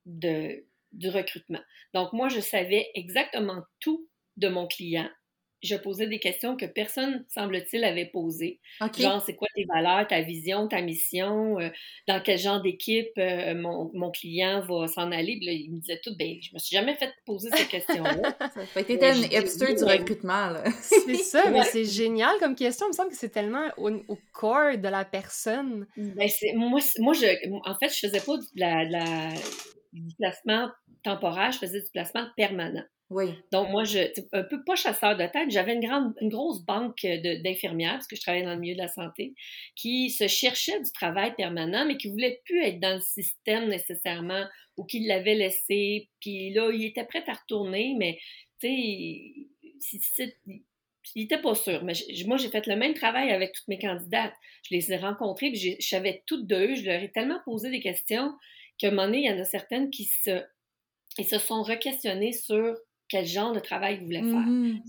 [0.06, 1.62] de, du recrutement.
[1.92, 5.08] Donc, moi, je savais exactement tout de mon client
[5.64, 8.60] je posais des questions que personne, semble-t-il, avait posées.
[8.98, 11.70] Genre, c'est quoi tes valeurs, ta vision, ta mission, euh,
[12.06, 15.36] dans quel genre d'équipe euh, mon, client va s'en aller?
[15.38, 18.36] Puis là, il me disait tout, ben, je me suis jamais fait poser ces questions-là.
[18.54, 20.64] ça fait été une hipster du recrutement, là.
[20.80, 22.86] c'est ça, mais c'est génial comme question.
[22.86, 25.86] Il me semble que c'est tellement au, corps de la personne.
[25.96, 29.28] Ben, moi, moi je, en fait, je faisais pas de la, de la,
[29.94, 30.68] du placement
[31.04, 32.84] temporaire, je faisais du placement permanent.
[33.10, 33.26] Oui.
[33.52, 33.98] Donc, moi, je,
[34.32, 37.06] un peu pas chasseur de tête, j'avais une grande, une grosse banque
[37.44, 39.34] d'infirmières, parce que je travaillais dans le milieu de la santé,
[39.76, 44.46] qui se cherchaient du travail permanent, mais qui voulaient plus être dans le système nécessairement,
[44.76, 46.08] ou qui l'avaient laissé.
[46.20, 48.18] Puis là, ils étaient prêts à retourner, mais,
[48.60, 48.68] tu
[50.10, 50.34] sais,
[51.14, 51.84] il n'était pas sûr.
[51.84, 51.92] Mais
[52.26, 54.34] moi, j'ai fait le même travail avec toutes mes candidates.
[54.68, 56.74] Je les ai rencontrées, puis je savais toutes d'eux.
[56.74, 58.32] Je leur ai tellement posé des questions
[58.78, 60.42] qu'à un moment donné, il y en a certaines qui se,
[61.18, 62.76] ils se sont re-questionnées sur
[63.08, 64.46] quel genre de travail vous voulez faire.
[64.46, 64.80] Mmh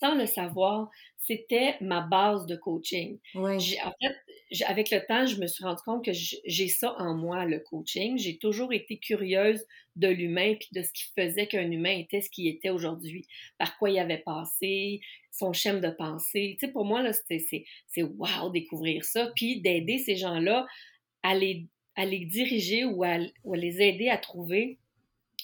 [0.00, 3.18] sans le savoir, c'était ma base de coaching.
[3.34, 7.46] En fait, avec le temps, je me suis rendu compte que j'ai ça en moi,
[7.46, 8.18] le coaching.
[8.18, 9.64] J'ai toujours été curieuse
[9.96, 13.26] de l'humain puis de ce qui faisait qu'un humain était ce qu'il était aujourd'hui,
[13.58, 15.00] par quoi il avait passé,
[15.32, 16.56] son schéma de pensée.
[16.60, 20.66] Tu sais, pour moi, là, c'est wow découvrir ça, puis d'aider ces gens-là
[21.22, 24.78] à les, à les diriger ou à, ou à les aider à trouver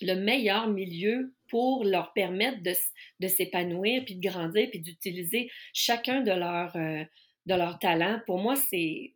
[0.03, 2.73] le meilleur milieu pour leur permettre de,
[3.21, 7.05] de s'épanouir, puis de grandir, puis d'utiliser chacun de leurs euh,
[7.47, 8.21] de leurs talents.
[8.27, 9.15] Pour moi, c'est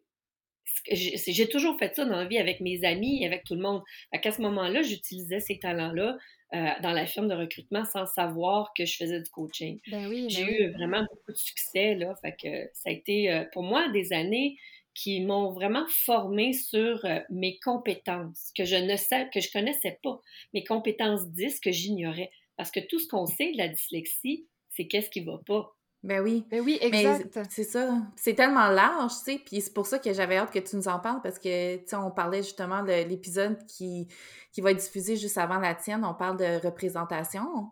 [0.90, 3.82] j'ai toujours fait ça dans la vie avec mes amis et avec tout le monde.
[4.12, 6.16] À ce moment-là, j'utilisais ces talents-là
[6.54, 9.80] euh, dans la firme de recrutement sans savoir que je faisais du coaching.
[9.90, 13.32] Ben oui, j'ai ben eu vraiment beaucoup de succès là, fait que ça a été
[13.32, 14.56] euh, pour moi des années
[14.96, 20.00] qui m'ont vraiment formé sur euh, mes compétences que je ne sais, que je connaissais
[20.02, 20.20] pas,
[20.54, 22.30] mes compétences 10 que j'ignorais.
[22.56, 25.76] Parce que tout ce qu'on sait de la dyslexie, c'est qu'est-ce qui va pas.
[26.02, 26.44] Ben oui.
[26.50, 27.38] Ben oui, exact.
[27.50, 28.00] C'est ça.
[28.16, 30.88] C'est tellement large, tu sais, puis c'est pour ça que j'avais hâte que tu nous
[30.88, 34.08] en parles, parce que, tu sais, on parlait justement de l'épisode qui,
[34.52, 37.70] qui va être diffusé juste avant la tienne, on parle de représentation.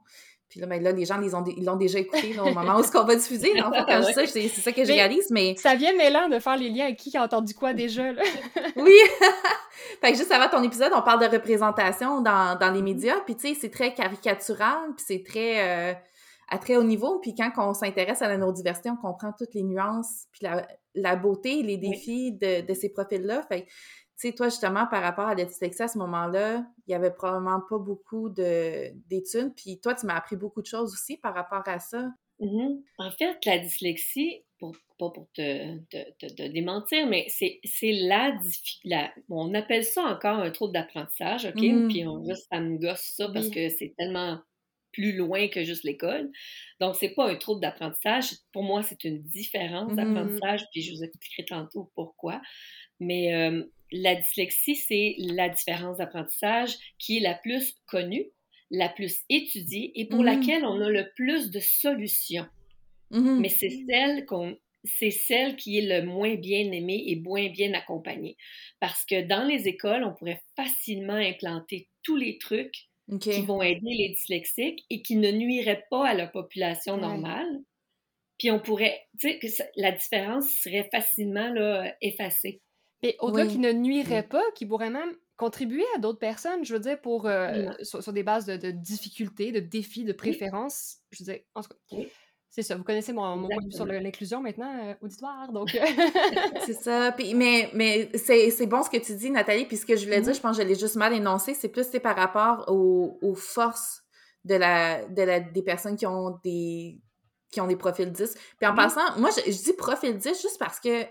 [0.55, 2.85] Puis là, ben là, les gens, ils, ont, ils l'ont déjà écouté au moment où
[2.85, 3.61] ce qu'on va diffuser.
[3.61, 5.57] En fait, quand je dis ça, c'est, ça que je réalise, mais...
[5.59, 8.23] Ça vient mêlant de faire les liens avec qui a entendu quoi déjà, là.
[8.77, 8.95] oui!
[10.01, 13.35] fait que juste avant ton épisode, on parle de représentation dans, dans les médias, puis
[13.35, 15.91] tu sais, c'est très caricatural, puis c'est très...
[15.91, 15.95] Euh,
[16.49, 19.65] à très haut niveau, puis quand on s'intéresse à la neurodiversité, on comprend toutes les
[19.65, 20.65] nuances, puis la,
[20.95, 23.43] la beauté, les défis de, de ces profils-là.
[23.49, 23.67] Fait
[24.17, 27.13] tu sais, toi, justement, par rapport à la dyslexie à ce moment-là, il n'y avait
[27.13, 29.53] probablement pas beaucoup d'études.
[29.57, 32.11] Puis toi, tu m'as appris beaucoup de choses aussi par rapport à ça.
[32.41, 32.83] Mm-hmm.
[32.99, 37.61] En fait, la dyslexie, pour, pas pour te, te, démentir, mais c'est
[37.93, 38.37] la,
[38.85, 41.57] la On appelle ça encore un trouble d'apprentissage, OK?
[41.57, 41.89] Mm-hmm.
[41.89, 44.39] Puis on, juste, ça me gosse ça parce que c'est tellement
[44.93, 46.31] plus loin que juste l'école.
[46.81, 48.31] Donc, c'est pas un trouble d'apprentissage.
[48.53, 49.97] Pour moi, c'est une différence mm-hmm.
[49.97, 52.41] d'apprentissage, puis je vous expliquerai tantôt pourquoi.
[53.01, 58.27] Mais euh, la dyslexie, c'est la différence d'apprentissage qui est la plus connue,
[58.71, 60.27] la plus étudiée et pour mmh.
[60.27, 62.47] laquelle on a le plus de solutions.
[63.11, 63.41] Mmh.
[63.41, 67.73] Mais c'est celle qu'on c'est celle qui est le moins bien aimée et moins bien
[67.73, 68.37] accompagnée.
[68.81, 72.89] Parce que dans les écoles, on pourrait facilement implanter tous les trucs
[73.21, 77.61] qui vont aider les dyslexiques et qui ne nuiraient pas à la population normale.
[78.39, 82.61] Puis on pourrait, tu sais, la différence serait facilement là, effacée.
[83.05, 86.81] Et au-delà qui ne nuirait pas, qui pourrait même contribuer à d'autres personnes, je veux
[86.81, 90.97] dire, pour, euh, sur, des bases de, difficultés, de défis, de préférences.
[91.11, 91.97] Je veux dire, en tout cas,
[92.49, 92.77] c'est ça.
[92.77, 95.69] Vous connaissez mon, mon point de vue sur l'inclusion maintenant, euh, auditoire, donc...
[95.85, 97.13] Euh, c'est ça.
[97.13, 100.21] Puis, mais mais c'est bon ce que tu dis, Nathalie, puis ce que je voulais
[100.21, 100.37] dire, mm-hmm.
[100.37, 104.03] je pense que je l'ai juste mal énoncé, c'est plus par rapport aux, aux forces
[104.45, 107.01] de la, de la, des personnes qui ont des
[107.51, 108.35] qui ont des profils 10.
[108.59, 108.77] Puis en mm-hmm.
[108.77, 111.05] passant, moi, je, je dis profil 10 juste parce que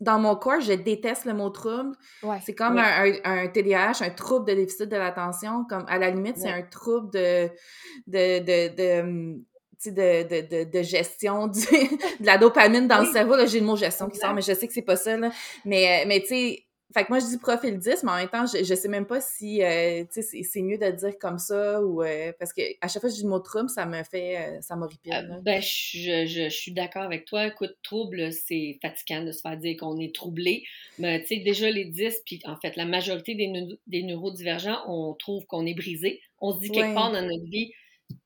[0.00, 1.96] dans mon corps, je déteste le mot trouble.
[2.44, 5.64] c'est comme un, un, TDAH, un trouble de déficit de l'attention.
[5.68, 7.48] Comme à la limite, c'est un trouble de,
[8.06, 9.36] de, de, de,
[9.86, 11.60] de, de, de, gestion du,
[12.20, 13.34] de la dopamine dans le cerveau.
[13.46, 15.16] J'ai le mot gestion qui sort, mais je sais que c'est pas ça.
[15.16, 15.30] Là.
[15.64, 18.46] Mais, mais tu sais, fait que moi, je dis profil 10, mais en même temps,
[18.46, 22.32] je, je sais même pas si euh, c'est mieux de dire comme ça ou euh,
[22.38, 24.60] parce que à chaque fois que je dis le mot trouble, ça me fait euh,
[24.60, 25.12] ça m'horripile.
[25.12, 27.48] Euh, ben, je, je, je, suis d'accord avec toi.
[27.48, 30.62] Écoute, trouble, c'est fatigant de se faire dire qu'on est troublé.
[31.00, 35.12] Mais tu sais, déjà les 10, puis en fait, la majorité des, des neurodivergents, on
[35.14, 36.20] trouve qu'on est brisé.
[36.40, 37.72] On se dit quelque part dans notre vie,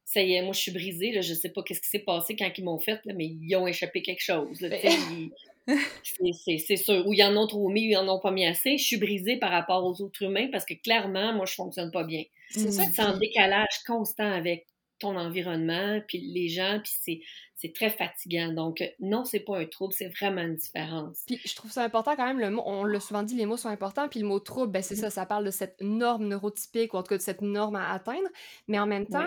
[0.05, 2.37] ça y est, moi je suis brisée, là, je sais pas qu'est-ce qui s'est passé
[2.37, 4.61] quand ils m'ont fait, là, mais ils ont échappé quelque chose.
[4.61, 5.31] Là, ben,
[5.66, 7.07] c'est sûr.
[7.07, 8.79] Ou ils en ont trop mis, ou ils en ont pas mis assez.
[8.79, 12.05] Je suis brisée par rapport aux autres humains parce que clairement, moi, je fonctionne pas
[12.05, 12.25] bien.
[12.51, 12.85] C'est ça.
[12.92, 14.66] C'est en décalage constant avec
[15.01, 17.23] ton environnement, puis les gens, puis
[17.57, 18.53] c'est très fatigant.
[18.53, 21.23] Donc, non, c'est pas un trouble, c'est vraiment une différence.
[21.27, 23.57] Puis je trouve ça important quand même, le mot, on l'a souvent dit, les mots
[23.57, 25.01] sont importants, puis le mot trouble, ben c'est mm-hmm.
[25.01, 27.90] ça, ça parle de cette norme neurotypique, ou en tout cas de cette norme à
[27.92, 28.29] atteindre,
[28.68, 29.27] mais en même temps,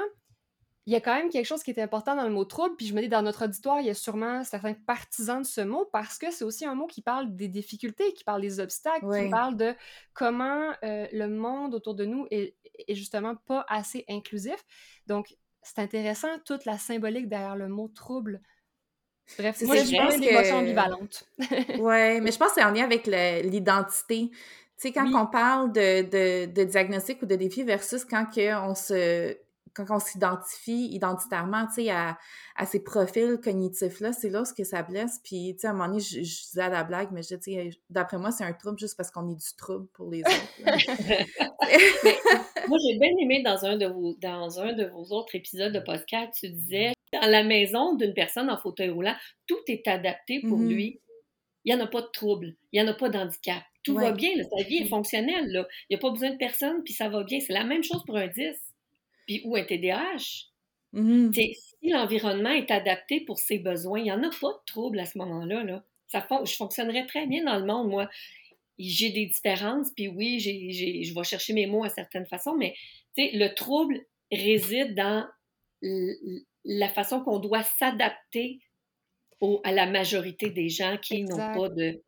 [0.86, 2.88] il y a quand même quelque chose qui est important dans le mot trouble, puis
[2.88, 5.86] je me dis, dans notre auditoire, il y a sûrement certains partisans de ce mot,
[5.94, 9.30] parce que c'est aussi un mot qui parle des difficultés, qui parle des obstacles, qui
[9.30, 9.74] parle de
[10.14, 12.56] comment euh, le monde autour de nous est,
[12.90, 14.58] justement pas assez inclusif.
[15.08, 18.42] Donc, c'est intéressant, toute la symbolique derrière le mot trouble.
[19.38, 21.30] Bref, moi, je pense une émotion ambivalente.
[21.40, 24.32] oui, mais je pense que c'est en lien avec l'identité.
[24.32, 28.76] Tu sais, quand on parle de, de, de, diagnostic ou de défi versus quand on
[28.76, 29.38] se
[29.74, 32.18] quand on s'identifie identitairement, tu sais, à,
[32.56, 35.20] à, ces profils cognitifs-là, c'est là ce que ça blesse.
[35.24, 37.80] Puis, tu sais, à un moment donné, je, disais à la blague, mais je dis,
[37.90, 40.32] d'après moi, c'est un trouble juste parce qu'on est du trouble pour les autres.
[42.68, 45.80] moi, j'ai bien aimé dans un, de vos, dans un de vos autres épisodes de
[45.80, 49.16] podcast, tu disais, dans la maison d'une personne en fauteuil roulant,
[49.48, 50.68] tout est adapté pour mm-hmm.
[50.68, 51.00] lui.
[51.66, 53.64] Il n'y en a pas de trouble, il n'y en a pas d'handicap.
[53.84, 55.52] Tout va bien, sa vie est fonctionnelle.
[55.52, 55.68] Là.
[55.90, 57.40] Il n'y a pas besoin de personne, puis ça va bien.
[57.40, 58.63] C'est la même chose pour un 10
[59.26, 60.50] puis ou un TDAH.
[61.82, 65.06] Si l'environnement est adapté pour ses besoins, il n'y en a pas de trouble à
[65.06, 65.64] ce moment-là.
[65.64, 65.84] Là.
[66.08, 68.10] Ça, je fonctionnerais très bien dans le monde, moi.
[68.80, 72.74] J'ai des différences, puis oui, j'ai, je vais chercher mes mots à certaines façons, mais
[73.18, 75.28] le trouble réside dans
[76.66, 78.60] la façon qu'on doit s'adapter
[79.64, 82.02] à la majorité des gens qui n'ont pas de,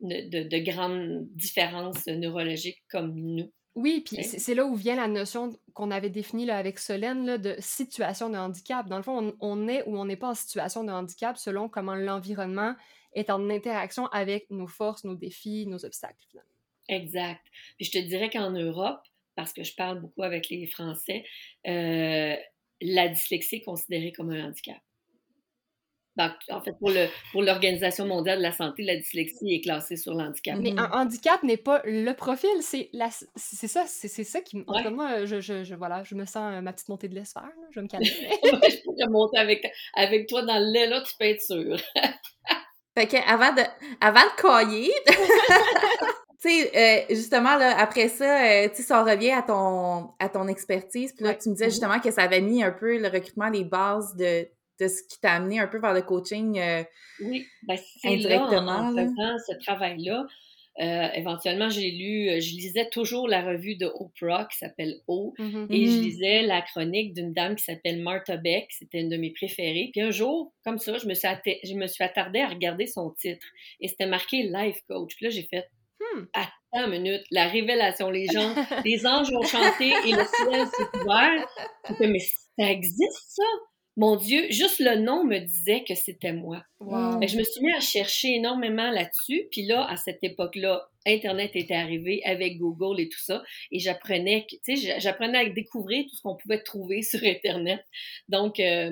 [0.00, 3.50] de, de, grandes différences neurologiques comme nous.
[3.80, 7.38] Oui, puis c'est là où vient la notion qu'on avait définie là, avec Solène là,
[7.38, 8.86] de situation de handicap.
[8.86, 11.94] Dans le fond, on, est ou on n'est pas en situation de handicap selon comment
[11.94, 12.74] l'environnement
[13.14, 16.42] est en interaction avec nos forces, nos défis, nos obstacles.
[16.88, 17.40] Exact.
[17.78, 19.00] Puis je te dirais qu'en Europe,
[19.34, 21.24] parce que je parle beaucoup avec les Français,
[21.66, 22.36] euh,
[22.82, 24.82] la dyslexie est considérée comme un handicap
[26.50, 30.14] en fait, pour, le, pour l'Organisation mondiale de la santé, la dyslexie est classée sur
[30.14, 30.58] l'handicap.
[30.60, 34.56] Mais un handicap n'est pas le profil, c'est, la, c'est ça, c'est, ça qui...
[34.56, 34.90] Ouais.
[34.90, 37.24] moi, je, je, voilà, je me sens euh, ma petite montée de lait
[37.70, 38.06] je vais me calmer.
[38.08, 41.76] je pourrais monter avec, avec toi dans le lait, là, tu peux être sûr.
[42.96, 43.62] fait que avant de,
[44.00, 44.92] avant de cailler...
[46.42, 50.28] tu sais, euh, justement, là, après ça, euh, tu sais, ça revient à ton, à
[50.30, 51.12] ton expertise.
[51.12, 51.70] Puis là, tu me disais mm-hmm.
[51.70, 54.48] justement que ça avait mis un peu le recrutement, les bases de
[54.80, 56.82] de ce qui t'a amené un peu vers le coaching euh,
[57.20, 58.72] oui, ben indirectement.
[58.72, 60.26] en, faisant ce travail-là,
[60.80, 65.34] euh, éventuellement, j'ai lu, euh, je lisais toujours la revue de Oprah qui s'appelle O,
[65.38, 65.66] mm-hmm.
[65.68, 66.02] et je mm-hmm.
[66.02, 69.90] lisais la chronique d'une dame qui s'appelle Martha Beck, c'était une de mes préférées.
[69.92, 71.28] Puis un jour, comme ça, je me suis,
[71.64, 73.46] je me suis attardée à regarder son titre,
[73.80, 75.16] et c'était marqué Life Coach.
[75.16, 75.68] Puis là, j'ai fait,
[76.00, 76.24] hmm.
[76.32, 80.98] attends une minute, la révélation, les gens, les anges ont chanté et le ciel s'est
[81.02, 81.46] ouvert.
[82.00, 83.42] Mais ça existe, ça?
[84.00, 86.64] Mon Dieu, juste le nom me disait que c'était moi.
[86.80, 89.46] je me suis mis à chercher énormément là-dessus.
[89.50, 93.42] Puis là, à cette époque-là, Internet était arrivé avec Google et tout ça.
[93.70, 97.84] Et j'apprenais, tu sais, j'apprenais à découvrir tout ce qu'on pouvait trouver sur Internet.
[98.30, 98.90] Donc, euh,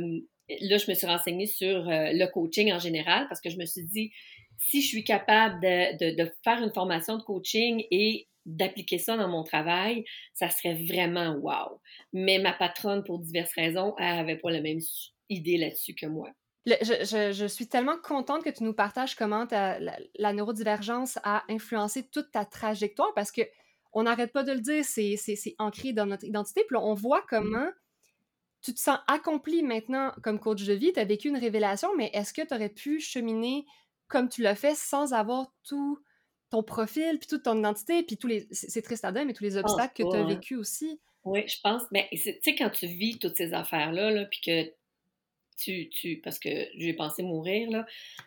[0.61, 3.65] là, je me suis renseignée sur euh, le coaching en général parce que je me
[3.65, 4.13] suis dit,
[4.59, 9.29] si je suis capable de, de faire une formation de coaching et d'appliquer ça dans
[9.29, 11.81] mon travail, ça serait vraiment wow.
[12.13, 14.81] Mais ma patronne, pour diverses raisons, elle n'avait pas la même
[15.29, 16.31] idée là-dessus que moi.
[16.67, 22.45] je, suis tellement contente que tu nous partages comment la, neurodivergence a influencé toute ta
[22.45, 23.43] trajectoire parce que
[23.93, 26.63] on n'arrête pas de le dire, c'est ancré dans notre identité.
[26.67, 27.69] Puis on voit comment
[28.61, 32.11] tu te sens accompli maintenant comme coach de vie, tu as vécu une révélation, mais
[32.13, 33.65] est-ce que tu aurais pu cheminer
[34.09, 35.99] comme tu l'as fait sans avoir tout
[36.51, 38.47] ton profil, puis toute ton identité, puis tous les...
[38.51, 40.99] C'est triste à dire, mais tous les obstacles que tu as vécu aussi.
[41.25, 41.83] Oui, je pense.
[41.93, 44.73] Mais tu sais, quand tu vis toutes ces affaires-là, là, puis que
[45.61, 47.85] tu, tu, parce que j'ai pensé mourir, là.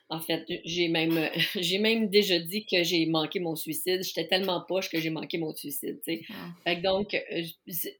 [0.09, 4.03] En fait, j'ai même, j'ai même déjà dit que j'ai manqué mon suicide.
[4.03, 6.21] J'étais tellement poche que j'ai manqué mon suicide, tu sais.
[6.29, 6.33] Ah.
[6.65, 7.43] Fait que donc, euh,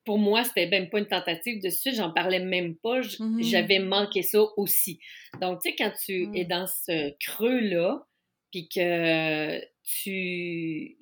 [0.03, 2.99] pour moi, c'était même pas une tentative de suicide, j'en parlais même pas.
[3.19, 3.41] Mhm.
[3.41, 4.99] J'avais manqué ça aussi.
[5.39, 6.35] Donc, tu sais, quand tu Mm.
[6.35, 8.05] es dans ce creux-là,
[8.51, 10.97] puis que tu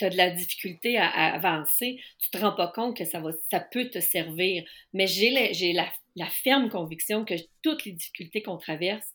[0.00, 3.30] as de la difficulté à, à avancer, tu te rends pas compte que ça, va,
[3.50, 4.64] ça peut te servir.
[4.92, 5.30] Mais j'ai
[5.72, 9.06] la, la, ferme conviction que toutes les difficultés qu'on traverse,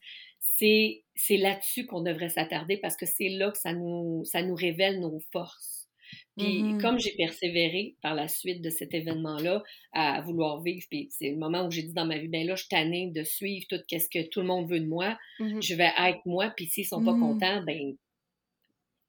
[0.57, 4.99] c'est, là-dessus qu'on devrait s'attarder parce que c'est là que ça nous, ça nous révèle
[4.99, 5.87] nos forces.
[6.37, 6.77] Puis Mhm.
[6.79, 11.37] comme j'ai persévéré par la suite de cet événement-là à vouloir vivre, puis c'est le
[11.37, 13.77] moment où j'ai dit dans ma vie, ben là, je suis tannée de suivre tout
[13.89, 15.61] ce que tout le monde veut de moi, Mhm.
[15.61, 17.19] je vais être moi, puis s'ils sont pas Mhm.
[17.19, 17.95] contents, ben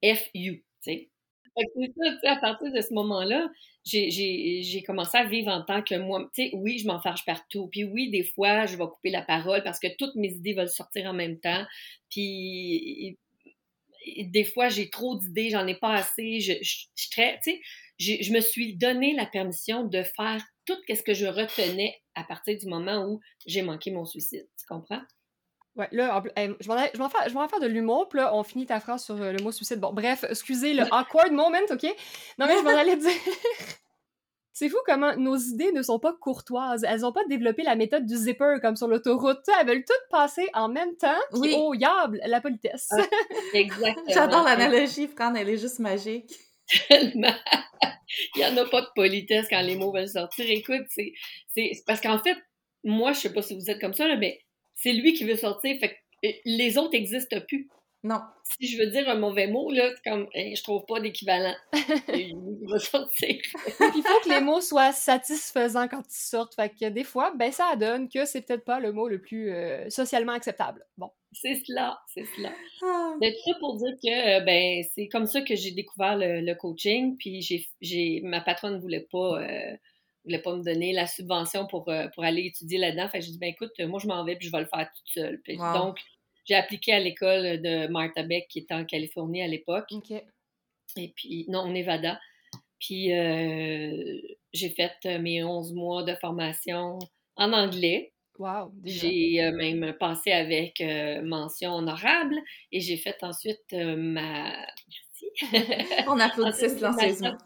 [0.05, 1.11] F you, tu sais.
[1.57, 1.93] C'est
[2.25, 3.49] ça, à partir de ce moment-là,
[3.85, 6.29] j'ai- commencé à vivre en tant que moi.
[6.35, 7.69] Tu sais, oui, je m'en fâche partout.
[7.69, 10.69] Puis oui, des fois, je vais couper la parole parce que toutes mes idées veulent
[10.69, 11.65] sortir en même temps.
[12.11, 13.17] Puis
[14.27, 16.41] des fois, j'ai trop d'idées, j'en ai pas assez.
[16.41, 16.87] Je, je,
[17.99, 22.25] je je me suis donné la permission de faire tout ce que je retenais à
[22.25, 24.47] partir du moment où j'ai manqué mon suicide.
[24.59, 25.03] Tu comprends?
[25.77, 27.67] Ouais, là, je vais en aller- je vais en faire, je vais en faire de
[27.67, 29.81] l'humour, puis là, on finit ta phrase sur euh, le mot suicide.
[29.81, 31.83] Bon, bref, excusez le awkward moment, OK?
[32.39, 33.11] Non, mais je vais en aller dire...
[34.57, 36.85] C'est fou comment nos idées ne sont pas courtoises.
[36.89, 39.41] Elles n'ont pas développé la méthode du zipper comme sur l'autoroute.
[39.61, 41.19] Elles veulent toutes passer en même temps.
[41.33, 41.55] Puis, Oui.
[41.59, 42.89] oh, yable, la politesse.
[42.93, 43.03] Ah.
[43.53, 44.05] Exactement.
[44.15, 46.31] J'adore l'analogie, Fran, elle est juste magique.
[46.87, 47.35] tellement.
[48.37, 50.45] Il n'y en a pas de politesse quand les mots veulent sortir.
[50.49, 51.13] Écoute, c'est
[51.49, 52.37] c'est- c'est parce qu'en fait,
[52.85, 54.39] moi, je sais pas si vous êtes comme ça, là, mais
[54.75, 55.77] c'est lui qui veut sortir.
[55.79, 57.69] Fait que euh, les autres n'existent plus.
[58.05, 58.21] Non.
[58.61, 61.55] Si je veux dire un mauvais mot, là, c'est comme, eh, je trouve pas d'équivalent.
[62.13, 62.37] Il
[62.69, 63.29] va sortir.
[63.31, 66.55] Il faut que les mots soient satisfaisants quand ils sortent.
[66.55, 69.51] Fait que des fois, ben ça donne que c'est peut-être pas le mot le plus
[69.51, 70.85] euh, socialement acceptable.
[70.99, 71.11] Bon.
[71.33, 72.53] C'est cela, c'est cela.
[72.83, 73.15] Ah.
[73.23, 76.55] Mais tout ça pour dire que, ben, c'est comme ça que j'ai découvert le, le
[76.55, 77.17] coaching.
[77.17, 79.77] Puis j'ai, j'ai, ma patronne ne voulait pas, euh,
[80.25, 83.09] voulait pas me donner la subvention pour, euh, pour aller étudier là-dedans.
[83.09, 85.09] Fait j'ai dit, ben écoute, moi je m'en vais puis je vais le faire toute
[85.09, 85.41] seule.
[85.43, 85.75] Puis Wow.
[85.75, 85.99] donc,
[86.47, 89.87] j'ai appliqué à l'école de Martha Beck qui était en Californie à l'époque.
[89.91, 90.13] OK.
[90.97, 92.21] Et puis, non, Nevada.
[92.79, 94.21] Puis euh,
[94.53, 96.99] j'ai fait euh, mes 11 mois de formation
[97.37, 98.13] en anglais.
[98.39, 98.73] Wow.
[98.85, 102.37] J'ai euh, même passé avec euh, mention honorable
[102.73, 106.05] et j'ai fait ensuite ma merci.
[106.09, 107.37] On ma silencieusement.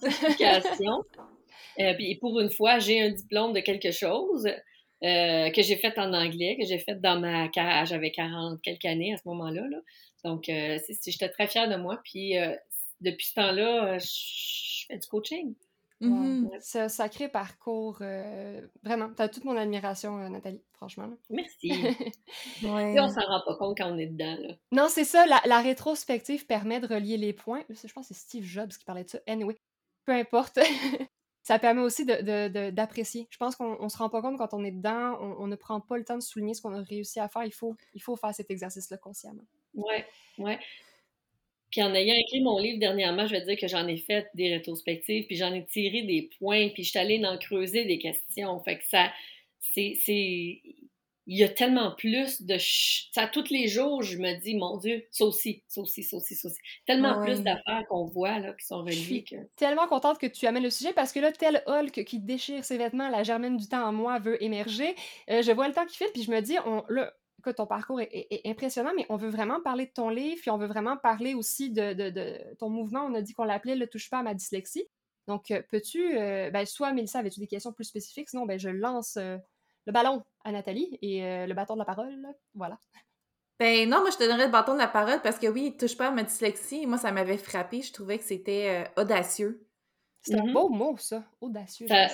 [1.81, 4.47] Euh, puis pour une fois, j'ai un diplôme de quelque chose
[5.05, 7.87] euh, que j'ai fait en anglais, que j'ai fait dans ma carrière.
[7.87, 9.63] J'avais 40 quelques années à ce moment-là.
[9.69, 9.79] là.
[10.25, 12.01] Donc, euh, c'est- c'est- j'étais très fière de moi.
[12.05, 12.55] Puis euh,
[13.01, 15.55] depuis ce temps-là, je fais du coaching.
[16.01, 16.49] Mhm.
[16.61, 17.99] Ce sacré parcours,
[18.85, 21.07] vraiment, t'as toute mon admiration, Nathalie, franchement.
[21.07, 21.17] là.
[21.31, 21.71] Merci.
[22.63, 22.91] Ouais.
[22.93, 24.37] Tu sais, on s'en rend pas compte quand on est dedans.
[24.41, 24.55] Là.
[24.73, 27.63] Non, c'est ça, la, la rétrospective permet de relier les points.
[27.69, 29.19] Je pense que c'est Steve Jobs qui parlait de ça.
[29.27, 29.57] Anyway,
[30.05, 30.59] peu importe.
[31.49, 33.27] ça permet aussi de- de- d'apprécier.
[33.31, 35.81] Je pense qu'on on se rend pas compte quand on est dedans, on, ne prend
[35.81, 37.43] pas le temps de souligner ce qu'on a réussi à faire.
[37.43, 39.47] Il faut, il faut faire cet exercice-là consciemment.
[39.73, 40.05] Ouais,
[40.37, 40.59] ouais.
[41.71, 44.55] Puis en ayant écrit mon livre dernièrement, je vais dire que j'en ai fait des
[44.55, 48.61] rétrospectives, puis j'en ai tiré des points, puis je suis allée en creuser des questions.
[48.61, 49.11] Fait que ça,
[49.73, 50.61] c'est,
[51.31, 55.05] il y a tellement plus de, ça, tous les jours, je me dis, mon Dieu,
[55.11, 56.59] ça aussi, ça aussi, ça aussi, ça aussi.
[56.87, 57.27] Tellement Ouais.
[57.27, 59.37] plus d'affaires qu'on voit, là, qui sont Je suis reliées que...
[59.57, 62.79] tellement contente que tu amènes le sujet parce que là, tel Hulk qui déchire ses
[62.79, 64.95] vêtements, la germaine du temps en moi veut émerger.
[65.31, 67.67] Euh, je vois le temps qui file, puis je me dis, on, là, écoute, ton
[67.67, 70.57] parcours est, est- est impressionnant, mais on veut vraiment parler de ton livre, puis on
[70.59, 73.03] veut vraiment parler aussi de, de- de ton mouvement.
[73.05, 74.89] On a dit qu'on l'appelait Le touche pas à ma dyslexie.
[75.27, 78.31] Donc, euh, peux-tu, euh, ben, soit Mélissa, avais-tu des questions plus spécifiques?
[78.31, 79.37] Sinon, ben, je lance euh,
[79.89, 82.15] le ballon à Nathalie et euh, le bâton de la parole.
[82.21, 82.29] là.
[82.55, 82.79] Voilà.
[83.59, 85.97] Ben non, moi je te donnerais le bâton de la parole parce que oui, touche
[85.97, 86.87] pas à ma dyslexie.
[86.87, 87.81] Moi, ça m'avait frappé.
[87.83, 89.67] Je trouvais que c'était euh, audacieux.
[90.21, 90.53] C'est un Mhm.
[90.53, 91.25] beau mot, ça.
[91.41, 91.89] Audacieux.
[91.89, 92.07] Ça.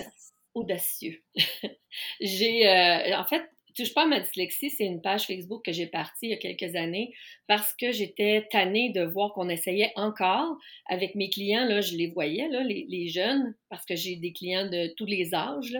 [0.54, 1.20] audacieux.
[2.20, 3.42] j'ai, euh, en fait,
[3.76, 6.76] Touche pas ma dyslexie, c'est une page Facebook que j'ai partie il y a quelques
[6.76, 7.12] années
[7.48, 10.56] parce que j'étais tannée de voir qu'on essayait encore
[10.86, 14.68] avec mes clients, là, je les voyais, là, les, jeunes, parce que j'ai des clients
[14.68, 15.76] de tous les âges,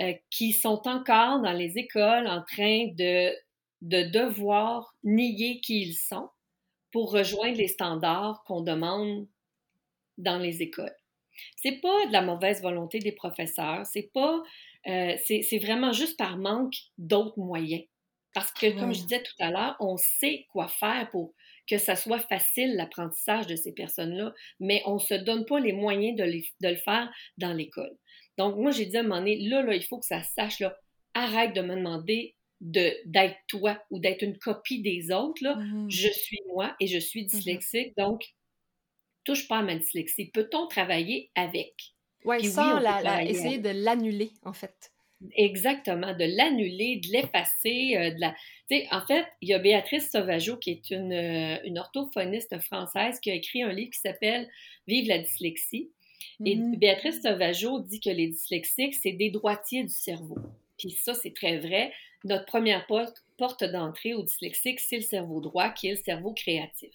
[0.00, 3.32] euh, qui sont encore dans les écoles en train de
[3.80, 6.28] devoir nier qui ils sont
[6.92, 9.26] pour rejoindre les standards qu'on demande
[10.18, 10.99] dans les écoles.
[11.56, 14.42] C'est pas de la mauvaise volonté des professeurs, c'est pas
[14.88, 17.84] euh, c'est c'est vraiment juste par manque d'autres moyens.
[18.32, 18.94] Parce que, comme Ouais.
[18.94, 21.34] je disais tout à l'heure, on sait quoi faire pour
[21.68, 26.16] que ça soit facile l'apprentissage de ces personnes-là, mais on se donne pas les moyens
[26.16, 27.96] de, les- de le faire dans l'école.
[28.38, 30.60] Donc, moi, j'ai dit à un moment donné, là, là, il faut que ça sache,
[30.60, 30.76] là,
[31.14, 35.42] arrête de me demander d'être toi ou d'être une copie des autres.
[35.42, 35.56] Là.
[35.56, 35.90] Mhm.
[35.90, 38.22] Je suis moi et je suis dyslexique, donc
[39.24, 40.26] touche pas à ma dyslexie.
[40.26, 41.74] Peut-on travailler avec?
[42.24, 44.92] Ouais, oui, sans peut la- la- essayer de l'annuler, en fait.
[45.36, 48.34] Exactement, de l'annuler, de l'effacer, euh, de la...
[48.90, 53.30] En fait, il y a Béatrice Sauvageau, qui est une, euh, une orthophoniste française, qui
[53.30, 54.48] a écrit un livre qui s'appelle
[54.86, 55.90] Vive la dyslexie.
[56.46, 56.76] Et Mhm.
[56.76, 60.38] Béatrice Sauvageau dit que les dyslexiques, c'est des droitiers du cerveau.
[60.78, 61.92] Puis ça, c'est très vrai.
[62.24, 66.32] Notre première porte, porte d'entrée aux dyslexiques, c'est le cerveau droit, qui est le cerveau
[66.34, 66.94] créatif.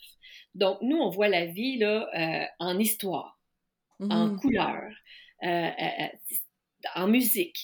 [0.55, 3.39] Donc, nous, on voit la vie là, euh, en histoire,
[4.09, 4.35] en Mhm.
[4.35, 4.91] couleur,
[5.43, 6.07] euh, euh,
[6.95, 7.57] en musique.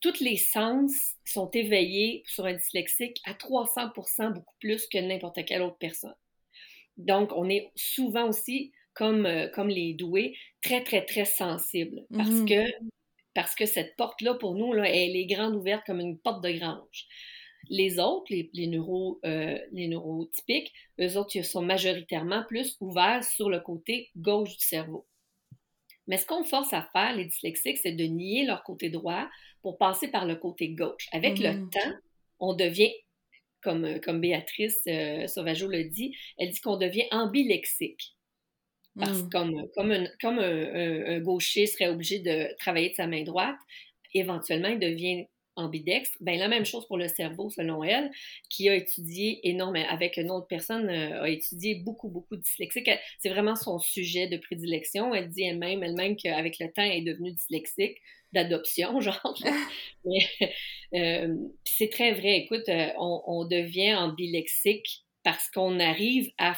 [0.00, 0.92] Tous les sens
[1.24, 3.88] sont éveillés sur un dyslexique à 300
[4.34, 6.14] beaucoup plus que n'importe quelle autre personne.
[6.96, 12.40] Donc, on est souvent aussi, comme, euh, comme les doués, très, très, très sensibles parce
[12.40, 12.42] Mhm.
[12.42, 12.64] que
[13.38, 16.50] parce que cette porte-là, pour nous, là, elle est grande ouverte comme une porte de
[16.50, 17.06] grange.
[17.70, 23.22] Les autres, les, les, neuro, euh, les neurotypiques, eux autres, ils sont majoritairement plus ouverts
[23.22, 25.06] sur le côté gauche du cerveau.
[26.08, 29.28] Mais ce qu'on force à faire, les dyslexiques, c'est de nier leur côté droit
[29.62, 31.06] pour passer par le côté gauche.
[31.12, 31.70] Avec le Mhm.
[31.70, 31.94] temps,
[32.40, 32.90] on devient,
[33.60, 38.16] comme, comme Béatrice euh, Sauvageau le dit, elle dit qu'on devient ambilexique.
[38.98, 39.30] Parce que Mhm.
[39.30, 40.42] comme, comme, un, comme un,
[40.74, 43.56] un- un gaucher serait obligé de travailler de sa main droite,
[44.14, 45.26] éventuellement, il devient
[45.56, 46.16] ambidextre.
[46.20, 48.10] Ben, la même chose pour le cerveau, selon elle,
[48.48, 52.88] qui a étudié énormément, avec une autre personne, euh, a étudié beaucoup, beaucoup de dyslexique.
[53.18, 55.12] C'est vraiment son sujet de prédilection.
[55.14, 57.96] Elle dit elle-même, elle-même qu'avec le temps, elle est devenue dyslexique
[58.32, 59.34] d'adoption, genre.
[60.04, 60.18] Mais,
[60.94, 61.34] euh,
[61.64, 62.38] c'est très vrai.
[62.38, 66.54] Écoute, euh, on, on devient ambilexique parce qu'on arrive à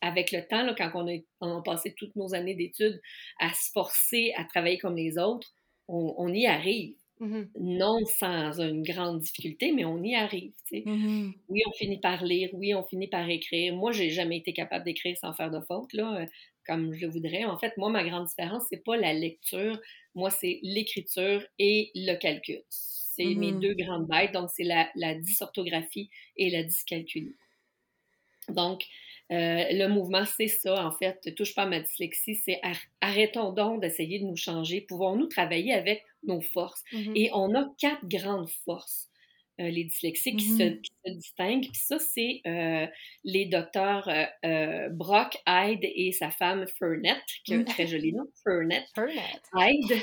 [0.00, 3.00] avec le temps, là, quand on a, on a passé toutes nos années d'études
[3.38, 5.48] à se forcer à travailler comme les autres,
[5.88, 6.96] on, on y arrive.
[7.20, 7.54] Mhm.
[7.58, 10.52] Non sans une grande difficulté, mais on y arrive.
[10.84, 11.34] Mhm.
[11.48, 13.74] Oui, on finit par lire, oui, on finit par écrire.
[13.74, 16.26] Moi, j'ai jamais été capable d'écrire sans faire de faute, là, euh,
[16.66, 17.44] comme je le voudrais.
[17.44, 19.80] En fait, moi, ma grande différence, c'est pas la lecture,
[20.14, 22.62] moi, c'est l'écriture et le calcul.
[22.68, 23.60] C'est mes Mhm.
[23.60, 27.34] deux grandes bêtes, donc c'est la, la dysorthographie et la dyscalculie.
[28.48, 28.84] Donc,
[29.32, 31.34] euh, le mouvement, c'est ça, en fait.
[31.36, 34.80] Touche pas à ma dyslexie, c'est ar- arrêtons donc d'essayer de nous changer.
[34.82, 36.82] Pouvons-nous travailler avec nos forces?
[36.92, 37.12] Mhm.
[37.16, 39.08] Et on a quatre grandes forces,
[39.60, 40.80] euh, les dyslexiques, qui, se, Mhm.
[40.82, 41.62] qui se distinguent.
[41.72, 42.86] Puis ça, c'est euh,
[43.24, 44.08] les docteurs
[44.92, 47.64] Brock, Hyde et sa femme Fernette, qui a un Mhm.
[47.64, 48.84] très joli nom, Burnett.
[49.54, 50.02] Hyde,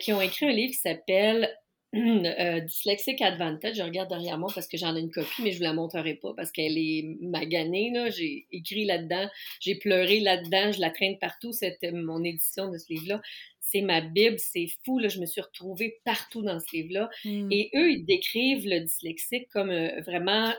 [0.00, 1.50] qui ont écrit un livre qui s'appelle
[1.94, 3.76] euh, Dyslexic Advantage.
[3.76, 6.14] Je regarde derrière moi parce que j'en ai une copie, mais je vous la montrerai
[6.14, 7.90] pas parce qu'elle est maganée.
[7.92, 8.10] Là.
[8.10, 9.28] J'ai écrit là-dedans,
[9.60, 13.22] j'ai pleuré là-dedans, je la traîne partout, c'était mon édition de ce livre-là.
[13.60, 17.10] C'est ma Bible, c'est fou, là, je me suis retrouvée partout dans ce livre-là.
[17.24, 17.48] Mhm.
[17.50, 20.52] Et eux, ils décrivent le dyslexique comme euh, vraiment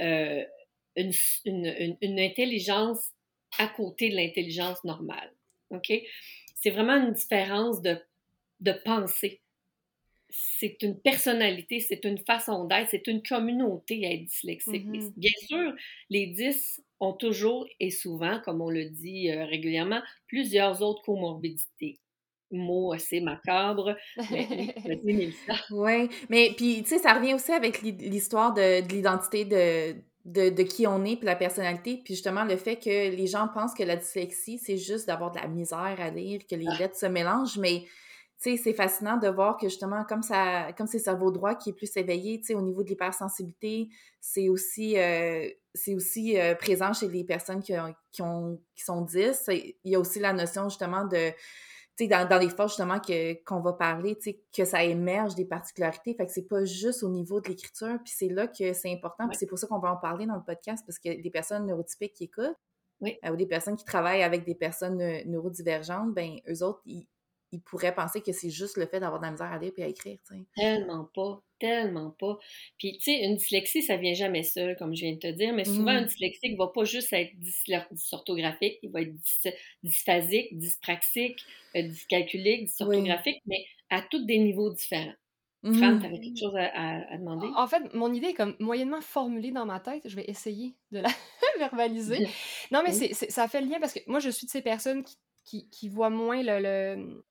[0.00, 0.44] euh,
[0.96, 1.12] une,
[1.44, 3.10] une, une- une intelligence
[3.58, 5.32] à côté de l'intelligence normale.
[5.70, 5.92] OK?
[6.56, 7.96] C'est vraiment une différence de,
[8.60, 9.40] de pensée.
[10.36, 14.84] C'est une personnalité, c'est une façon d'être, c'est une communauté à être dyslexique.
[14.86, 15.12] Mhm.
[15.16, 15.72] Bien sûr,
[16.10, 22.00] les 10 ont toujours et souvent, comme on le dit euh, régulièrement, plusieurs autres comorbidités.
[22.50, 23.96] Mot assez macabre.
[25.70, 29.94] Oui, mais puis, tu sais, ça revient aussi avec l'hi- l'histoire de, de l'identité de,
[30.24, 33.48] de, de qui on est, puis la personnalité, puis justement le fait que les gens
[33.52, 36.96] pensent que la dyslexie, c'est juste d'avoir de la misère à lire, que les lettres
[36.96, 37.84] se mélangent, mais
[38.42, 41.54] tu sais, c'est fascinant de voir que justement, comme ça, comme c'est le cerveau droit
[41.54, 43.88] qui est plus éveillé, tu sais, au niveau de l'hypersensibilité,
[44.20, 48.84] c'est aussi, euh, c'est aussi euh, présent chez les personnes qui, ont, qui, ont, qui
[48.84, 49.44] sont 10.
[49.48, 51.30] Il y a aussi la notion justement de
[51.96, 54.82] tu sais, dans, dans les forces, justement, que, qu'on va parler, tu sais, que ça
[54.82, 56.12] émerge des particularités.
[56.14, 57.98] Fait que c'est pas juste au niveau de l'écriture.
[58.04, 59.28] Puis c'est là que c'est important.
[59.28, 61.66] Puis c'est pour ça qu'on va en parler dans le podcast, parce que les personnes
[61.66, 62.56] neurotypiques qui écoutent,
[63.00, 63.16] Oui.
[63.24, 67.06] euh, ou des personnes qui travaillent avec des personnes neurodivergentes, ben eux autres, ils,
[67.54, 69.82] ils pourraient penser que c'est juste le fait d'avoir de la misère à lire puis
[69.82, 70.44] à écrire, tu sais.
[70.54, 72.38] Tellement pas, tellement pas.
[72.78, 75.52] Puis, tu sais, une dyslexie, ça vient jamais seul, comme je viens de te dire,
[75.54, 75.98] mais souvent, Mhm.
[75.98, 79.52] un dyslexique va pas juste être dysle- dysorthographique, il va être dys-
[79.82, 81.44] dysphasique, dyspraxique,
[81.76, 85.14] euh, dyscalculique, dysorthographique, mais à tous des niveaux différents.
[85.62, 86.00] Fran, Mhm.
[86.00, 87.46] tu avais quelque chose à, à- à demander?
[87.56, 90.02] En fait, mon idée est comme moyennement formulée dans ma tête.
[90.06, 91.08] Je vais essayer de la
[91.58, 92.26] verbaliser.
[92.70, 92.96] Non, mais Oui.
[93.08, 95.16] c'est, c'est- ça fait le lien parce que moi, je suis de ces personnes qui,
[95.46, 97.24] qui, qui voient moins le, le-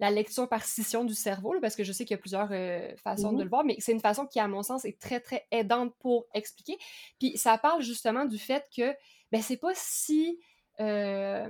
[0.00, 2.48] la lecture par scission du cerveau, là, parce que je sais qu'il y a plusieurs
[2.52, 3.38] euh, façons Mhm.
[3.38, 5.94] de le voir, mais c'est une façon qui, à mon sens, est très, très aidante
[6.00, 6.76] pour expliquer.
[7.20, 8.94] Puis ça parle justement du fait que
[9.32, 10.38] ben, c'est pas si.
[10.80, 11.48] euh,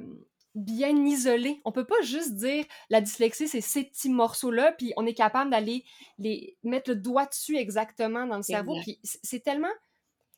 [0.55, 1.61] bien isolés.
[1.65, 5.51] On peut pas juste dire la dyslexie, c'est ces petits morceaux-là, puis on est capable
[5.51, 5.85] d'aller
[6.19, 8.77] les mettre le doigt dessus exactement dans le cerveau.
[8.83, 9.73] Puis c'est tellement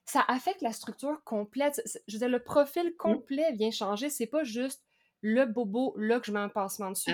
[0.07, 1.83] ça affecte la structure complète.
[2.07, 2.97] Je veux dire, le profil mmh.
[2.97, 4.09] complet vient changer.
[4.09, 4.86] C'est pas juste
[5.23, 7.13] le bobo là que je mets un passement dessus.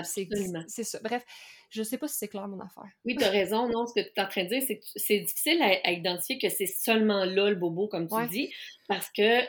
[0.69, 0.99] C'est ça.
[1.03, 1.25] Bref,
[1.71, 2.91] je sais pas si c'est clair mon affaire.
[3.05, 3.69] Oui, tu as raison.
[3.69, 6.39] Non, ce que tu es en train de dire, c'est que c'est difficile à, identifier
[6.39, 8.53] que c'est seulement là le bobo, comme tu dis,
[8.89, 9.41] parce que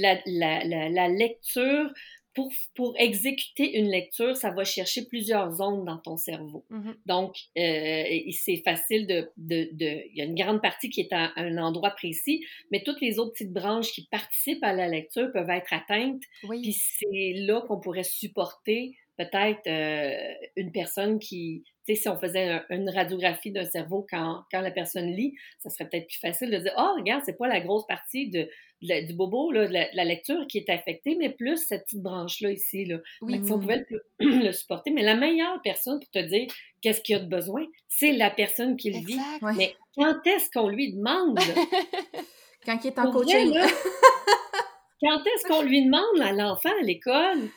[0.00, 1.90] la, la, la lecture
[2.34, 6.64] pour, pour, exécuter une lecture, ça va chercher plusieurs zones dans ton cerveau.
[6.70, 6.94] Mm-hmm.
[7.06, 11.12] Donc, euh, c'est facile de, de, de, Il y a une grande partie qui est
[11.12, 15.30] à un endroit précis, mais toutes les autres petites branches qui participent à la lecture
[15.32, 16.22] peuvent être atteintes.
[16.48, 22.18] Puis c'est là qu'on pourrait supporter peut-être euh, une personne qui, tu sais, si on
[22.18, 26.50] faisait une radiographie d'un cerveau quand, quand la personne lit, ça serait peut-être plus facile
[26.50, 28.48] de dire, oh, regarde, c'est pas la grosse partie de,
[28.80, 32.84] du bobo, là, de, la, lecture qui est affectée, mais plus cette petite branche-là ici.
[32.84, 32.98] Là.
[33.20, 33.40] Oui.
[33.44, 33.86] Si on pouvait
[34.20, 34.90] le, supporter.
[34.90, 36.46] Mais la meilleure personne pour te dire
[36.80, 39.18] qu'est-ce qu'il y a de besoin, c'est la personne qui le vit.
[39.56, 41.38] Mais quand est-ce qu'on lui demande?
[42.64, 43.52] quand il est en coaching.
[45.02, 47.50] quand est-ce qu'on lui demande à l'enfant à l'école?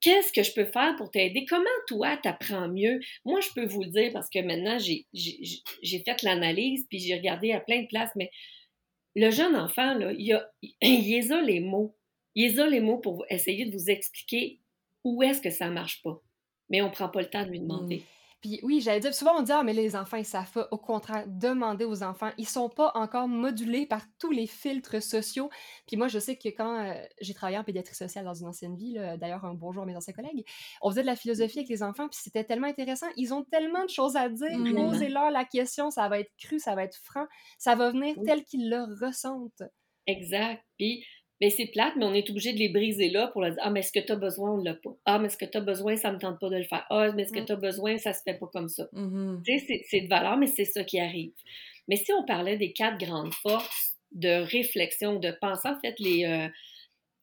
[0.00, 1.44] Qu'est-ce que je peux faire pour t'aider?
[1.44, 3.00] Comment toi, t'apprends mieux?
[3.24, 5.04] Moi, je peux vous le dire parce que maintenant, j'ai
[6.04, 8.30] fait l'analyse, puis j'ai regardé à plein de places, mais
[9.14, 10.50] le jeune enfant, là, il, a,
[10.82, 11.96] il a les mots.
[12.34, 14.60] Il a les mots pour essayer de vous expliquer
[15.04, 16.22] où est-ce que ça marche pas.
[16.70, 17.96] Mais on prend pas le temps de lui demander.
[17.96, 18.17] Mmh.
[18.40, 20.68] Puis oui, j'allais dire, souvent on dit, ah, mais les enfants, ils savent pas.
[20.70, 22.30] Au contraire, demandez aux enfants.
[22.38, 25.50] Ils sont pas encore modulés par tous les filtres sociaux.
[25.86, 28.76] Puis moi, je sais que quand euh, j'ai travaillé en pédiatrie sociale dans une ancienne
[28.76, 30.44] vie, d'ailleurs, un bonjour à mes anciens collègues,
[30.82, 33.06] on faisait de la philosophie avec les enfants, puis c'était tellement intéressant.
[33.16, 34.58] Ils ont tellement de choses à dire.
[34.58, 34.74] Mmh.
[34.74, 37.26] Posez-leur la question, ça va être cru, ça va être franc,
[37.58, 39.62] ça va venir tel qu'ils le ressentent.
[40.06, 40.64] Exact.
[40.78, 41.04] Puis
[41.40, 43.70] mais c'est plate, mais on est obligé de les briser là pour leur dire Ah,
[43.70, 44.96] mais est-ce que tu as besoin, on ne l'a pas.
[45.04, 46.84] Ah, mais est-ce que tu as besoin, ça ne me tente pas de le faire.
[46.90, 47.46] Ah, mais est-ce que mm.
[47.46, 48.88] tu as besoin, ça se fait pas comme ça.
[48.92, 49.42] Mm-hmm.
[49.44, 51.32] Tu sais, c'est de valeur, mais c'est ça qui arrive.
[51.86, 56.24] Mais si on parlait des quatre grandes forces de réflexion, de pensée, en fait, les,
[56.24, 56.48] euh,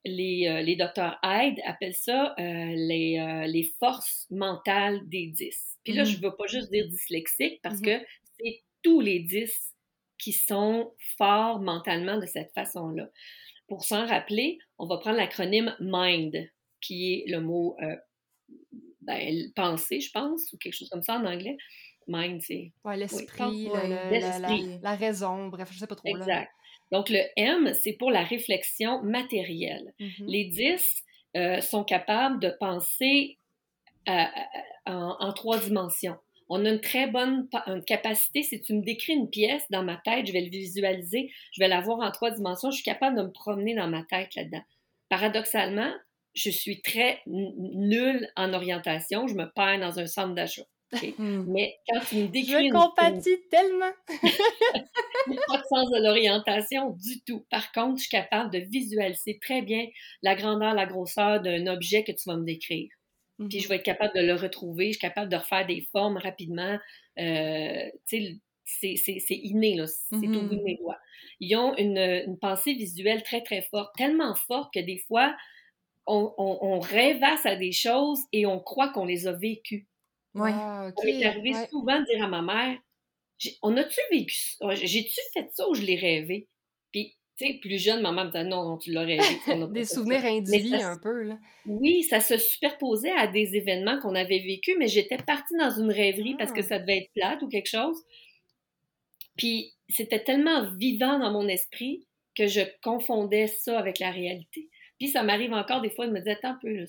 [0.05, 5.78] les, euh, les docteurs Hyde appellent ça euh, les, les forces mentales des 10.
[5.84, 6.22] Puis là, je ne mm-hmm.
[6.22, 7.99] veux pas juste dire dyslexique parce mm-hmm.
[7.99, 8.05] que
[8.39, 9.74] c'est tous les 10
[10.18, 13.09] qui sont forts mentalement de cette façon-là.
[13.68, 16.49] Pour s'en rappeler, on va prendre l'acronyme MIND,
[16.82, 17.95] qui est le mot euh,
[19.01, 21.57] ben, penser, je pense, ou quelque chose comme ça en anglais.
[22.07, 22.72] Mind, c'est.
[22.84, 23.68] Ouais, l'esprit,
[24.84, 26.07] la, raison, bref, je sais pas trop.
[26.07, 26.51] Exact.
[26.91, 29.93] Donc, le M, c'est pour la réflexion matérielle.
[29.99, 30.26] Mm-hmm.
[30.28, 31.03] Les 10
[31.36, 33.39] euh, sont capables de penser
[34.86, 36.18] en, trois dimensions.
[36.48, 37.48] On a une très bonne
[37.88, 38.43] capacité.
[38.43, 41.68] Si tu me décris une pièce dans ma tête, je vais le visualiser, je vais
[41.68, 42.72] la voir en trois dimensions.
[42.72, 44.64] Je suis capable de me promener dans ma tête là-dedans.
[45.10, 45.91] Paradoxalement,
[46.36, 49.28] je suis très nulle en orientation.
[49.28, 50.64] Je me perds dans un centre d'achat.
[51.18, 51.46] Hmm.
[51.48, 52.68] Mais quand tu me décris.
[52.68, 53.91] Je compatis tellement!
[55.48, 57.46] pas de sens de l'orientation du tout.
[57.50, 59.88] Par contre, je suis capable de visualiser très bien
[60.22, 62.89] la grandeur, la grosseur d'un objet que tu vas me décrire.
[63.38, 65.88] Puis je mmh vais être capable de le retrouver, je suis capable de refaire des
[65.91, 66.77] formes rapidement.
[67.19, 68.39] Euh, c'est
[69.29, 69.88] inné, là.
[69.88, 70.99] C'est au bout de mmh mes doigts.
[71.39, 75.36] Ils ont une, une, pensée visuelle très, très forte, tellement forte que des fois,
[76.07, 79.88] on, on, rêvasse à des choses et on croit qu'on les a vécues.
[80.33, 80.51] Ouais.
[80.53, 81.25] Ah, okay.
[81.25, 82.77] arrivé souvent de dire à ma mère,
[83.61, 84.75] on a-tu vécu ça?
[84.75, 86.47] J'ai-tu fait ça ou je l'ai rêvé?
[87.38, 89.17] Tu sais, plus jeune, maman me disait non, tu l'aurais
[89.73, 91.38] Des souvenirs indivis un peu, là.
[91.65, 95.91] Oui, ça se superposait à des événements qu'on avait vécus, mais j'étais partie dans une
[95.91, 96.63] rêverie parce que ah.
[96.63, 97.97] ça devait être plate ou quelque chose.
[99.38, 102.05] Puis c'était tellement vivant dans mon esprit
[102.36, 104.69] que je confondais ça avec la réalité.
[104.97, 106.86] Puis ça m'arrive encore des fois de me dire, attends un peu,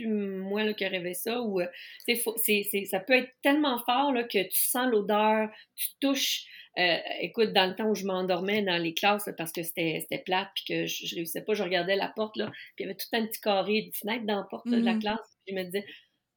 [0.00, 1.66] moi là, qui rêvé ça ou euh,
[2.06, 6.46] c'est, ça peut être tellement fort là, que tu sens l'odeur, tu touches
[6.78, 10.48] euh, écoute, dans le temps où je m'endormais dans les classes parce que c'était plate
[10.54, 12.96] puis que je, je, réussissais pas, je regardais la porte, là, puis il y avait
[12.96, 15.00] tout un petit carré de fenêtre dans la porte de la mm-hmm.
[15.00, 15.36] classe.
[15.44, 15.84] Puis je me disais,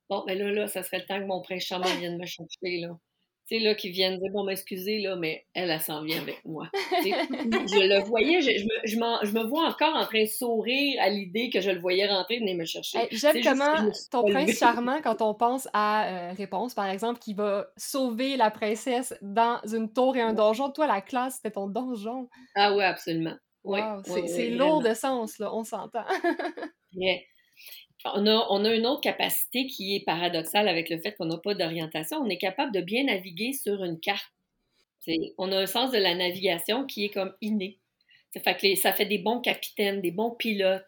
[0.10, 2.80] bon, ben là, là, ça serait le temps que mon prince charmant vienne me chercher,
[2.82, 2.97] là
[3.48, 6.43] tu sais, là, qui viennent dire, bon, m'excuser, là, mais elle, elle s'en vient avec
[6.46, 6.68] moi.
[6.74, 11.10] je le voyais, je, je, me, je, me, vois encore en train de sourire à
[11.10, 13.08] l'idée que je le voyais rentrer, venir me chercher.
[13.12, 17.68] J'aime comment ton prince charmant, quand on pense à euh, Réponse, par exemple, qui va
[17.78, 20.72] sauver la princesse dans une tour et un donjon.
[20.72, 22.28] Toi, la classe, c'était ton donjon.
[22.56, 23.36] Ah oui, absolument.
[24.26, 26.06] c'est lourd de sens, là, on s'entend.
[28.14, 32.18] on a, une autre capacité qui est paradoxale avec le fait qu'on n'a pas d'orientation.
[32.18, 34.32] On est capable de bien naviguer sur une carte.
[35.38, 37.80] on a un sens de la navigation qui est comme inné.
[38.34, 40.84] Ça fait, que ça fait des bons capitaines, des bons pilotes.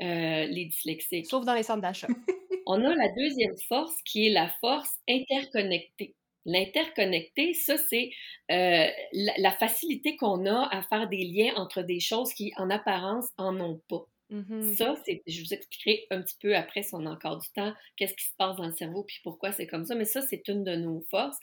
[0.00, 1.26] les dyslexiques.
[1.26, 2.08] Sauf dans les centres d'achat.
[2.70, 6.14] On a la deuxième force qui est la force interconnectée.
[6.44, 8.10] L'interconnecté, ça, c'est
[8.50, 13.26] euh, la, facilité qu'on a à faire des liens entre des choses qui, en apparence,
[13.38, 14.04] en ont pas.
[14.30, 14.74] Mm-hmm.
[14.76, 17.72] Ça, c'est, je vous expliquerai un petit peu après, si on a encore du temps,
[17.96, 19.94] qu'est-ce qui se passe dans le cerveau puis pourquoi c'est comme ça.
[19.94, 21.38] Mais ça, c'est une de nos forces,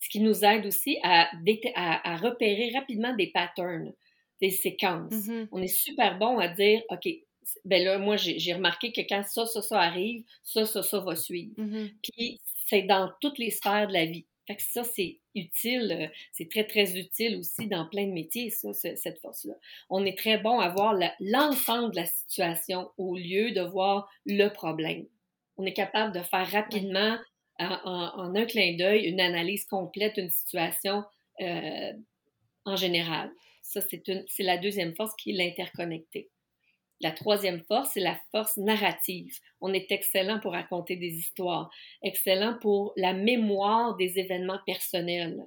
[0.00, 1.28] ce qui nous aide aussi à,
[1.74, 3.92] à, repérer rapidement des patterns,
[4.40, 5.12] des séquences.
[5.12, 5.48] Mm-hmm.
[5.52, 7.08] On est super bon à dire, OK,
[7.64, 11.16] ben là, moi, j'ai remarqué que quand ça, ça, ça arrive, ça, ça, ça va
[11.16, 11.52] suivre.
[11.58, 11.92] Mm-hmm.
[12.02, 14.26] Puis c'est dans toutes les sphères de la vie
[14.58, 19.20] ça, c'est utile, euh, c'est très, très utile aussi dans plein de métiers, ça, cette
[19.20, 19.54] force-là.
[19.88, 24.48] On est très bon à voir l'ensemble de la situation au lieu de voir le
[24.48, 25.06] problème.
[25.56, 27.18] On est capable de faire rapidement,
[27.58, 31.04] en, un clin d'œil, une analyse complète d'une situation
[31.40, 31.92] euh,
[32.64, 33.30] en général.
[33.62, 36.30] Ça, c'est la deuxième force qui est l'interconnecté.
[37.00, 39.34] La troisième force, c'est la force narrative.
[39.60, 41.70] On est excellent pour raconter des histoires,
[42.02, 45.38] excellent pour la mémoire des événements personnels.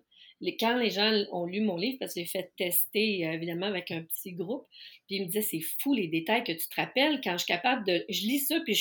[0.59, 3.91] quand les gens ont lu mon livre, parce que j'ai fait tester euh, évidemment avec
[3.91, 4.65] un petit groupe,
[5.07, 7.53] puis ils me disaient c'est fou les détails que tu te rappelles quand je suis
[7.53, 8.75] capable de, je lis ça puis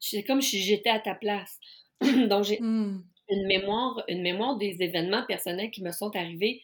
[0.00, 1.58] c'est comme si j'étais à ta place.
[2.28, 3.02] Donc j'ai hmm.
[3.28, 6.62] une mémoire, une mémoire des événements personnels qui me sont arrivés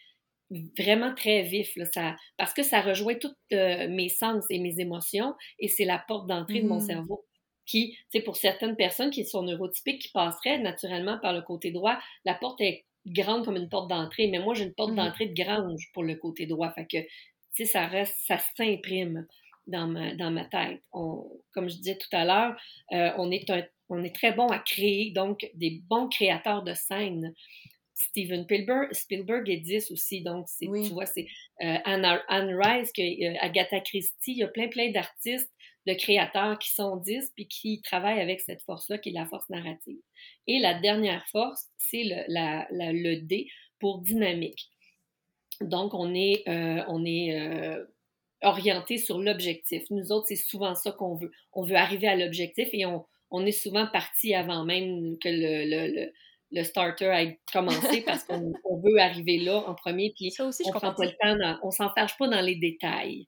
[0.78, 4.78] vraiment très vif, là, ça, parce que ça rejoint tous euh, mes sens et mes
[4.80, 6.86] émotions et c'est la porte d'entrée de mon mmh.
[6.86, 7.24] cerveau
[7.66, 11.98] qui, tu pour certaines personnes qui sont neurotypiques, qui passeraient naturellement par le côté droit,
[12.24, 15.26] la porte est grande comme une porte d'entrée, mais moi, j'ai une porte mmh d'entrée
[15.26, 16.72] de grange pour le côté droit.
[16.72, 17.08] Fait que, tu
[17.52, 19.26] sais, ça reste, ça s'imprime
[19.66, 20.82] dans ma, dans ma tête.
[20.92, 22.56] On, comme je disais tout à l'heure,
[22.92, 23.50] euh, on, est
[23.88, 27.34] on est très bon à créer, donc des bons créateurs de scènes.
[27.94, 31.26] Steven Spielberg, Spielberg est 10 aussi, donc tu vois, c'est
[31.62, 35.50] euh, Anne, Rice, euh, Agatha Christie, il y a plein, plein d'artistes,
[35.86, 39.48] de créateurs qui sont 10 puis qui travaillent avec cette force-là, qui est la force
[39.50, 39.98] narrative.
[40.46, 44.70] Et la dernière force, c'est le, la, le D pour dynamique.
[45.60, 47.78] Donc, on est, euh, on est
[48.42, 49.84] orienté sur l'objectif.
[49.90, 51.30] Nous autres, c'est souvent ça qu'on veut.
[51.52, 55.92] On veut arriver à l'objectif et on, on est souvent parti avant même que le,
[55.92, 56.12] le
[56.62, 58.52] starter a commencé parce qu'on
[58.84, 62.40] veut arriver là en premier, puis on prend pas le temps, on s'enfarge pas dans
[62.40, 63.26] les détails.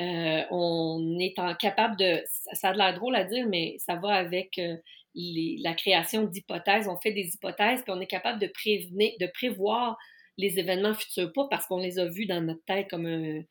[0.00, 2.22] Euh, on est en, capable de,
[2.52, 4.76] ça a l'air drôle à dire, mais ça va avec euh,
[5.14, 6.88] la création d'hypothèses.
[6.88, 9.98] On fait des hypothèses, puis on est capable de prévenir, de prévoir
[10.38, 13.42] les événements futurs, pas parce qu'on les a vus dans notre tête comme un,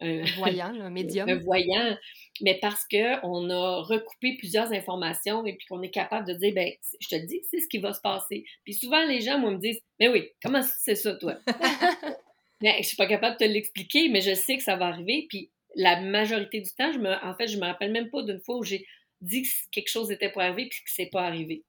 [0.00, 1.28] un voyant, un médium.
[1.28, 1.96] Un voyant,
[2.42, 6.70] mais parce qu'on a recoupé plusieurs informations et puis qu'on est capable de dire, ben,
[7.00, 8.44] je te dis, c'est ce qui va se passer.
[8.64, 11.38] Puis souvent, les gens, moi, me disent, mais oui, comment c'est ça, toi?
[12.60, 15.26] mais je suis pas capable de te l'expliquer, mais je sais que ça va arriver.
[15.28, 18.40] Puis la majorité du temps, je me, en fait, je me rappelle même pas d'une
[18.40, 18.86] fois où j'ai
[19.20, 21.64] dit que quelque chose était pour arriver puis que c'est pas arrivé.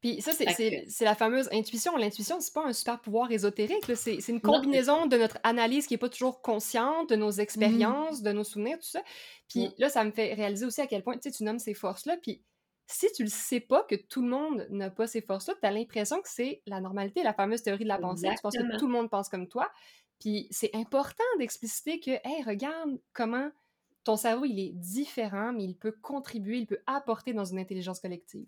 [0.00, 1.96] Puis ça, c'est la fameuse intuition.
[1.96, 3.84] L'intuition, c'est pas un super pouvoir ésotérique.
[3.94, 7.40] C'est une combinaison de notre analyse qui est pas toujours consciente, de nos mmh.
[7.40, 9.02] expériences, de nos souvenirs, tout ça.
[9.48, 9.72] Puis mmh.
[9.78, 12.16] là, ça me fait réaliser aussi à quel point tu nommes ces forces-là.
[12.22, 12.42] Puis
[12.86, 15.70] si tu le sais pas que tout le monde n'a pas ces forces-là, tu as
[15.70, 18.28] l'impression que c'est la normalité, la fameuse théorie de la pensée.
[18.30, 19.70] Tu penses que tout le monde pense comme toi.
[20.18, 23.50] Puis c'est important d'expliciter que, hey, regarde comment
[24.04, 28.00] ton cerveau, il est différent, mais il peut contribuer, il peut apporter dans une intelligence
[28.00, 28.46] collective.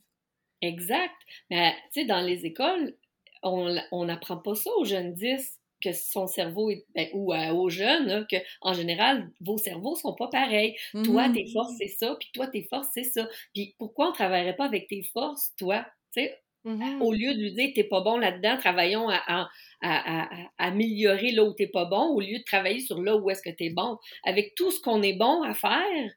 [0.62, 1.14] Exact.
[1.50, 2.96] Mais tu sais, dans les écoles,
[3.42, 8.26] on n'apprend pas ça aux jeunes 10 que son cerveau est, ben, ou aux jeunes,
[8.30, 10.76] que en général, vos cerveaux sont pas pareils.
[11.04, 11.52] Toi, tes mmh.
[11.52, 13.28] forces, c'est ça, puis toi, tes forces, c'est ça.
[13.52, 15.84] Puis pourquoi on travaillerait pas avec tes forces, toi?
[16.14, 19.48] Tu sais, mmh au lieu de lui dire t'es pas bon là-dedans, travaillons à,
[19.82, 23.42] à, améliorer là où t'es pas bon, au lieu de travailler sur là où est-ce
[23.42, 23.98] que tu es bon.
[24.24, 26.10] Avec tout ce qu'on est bon à faire,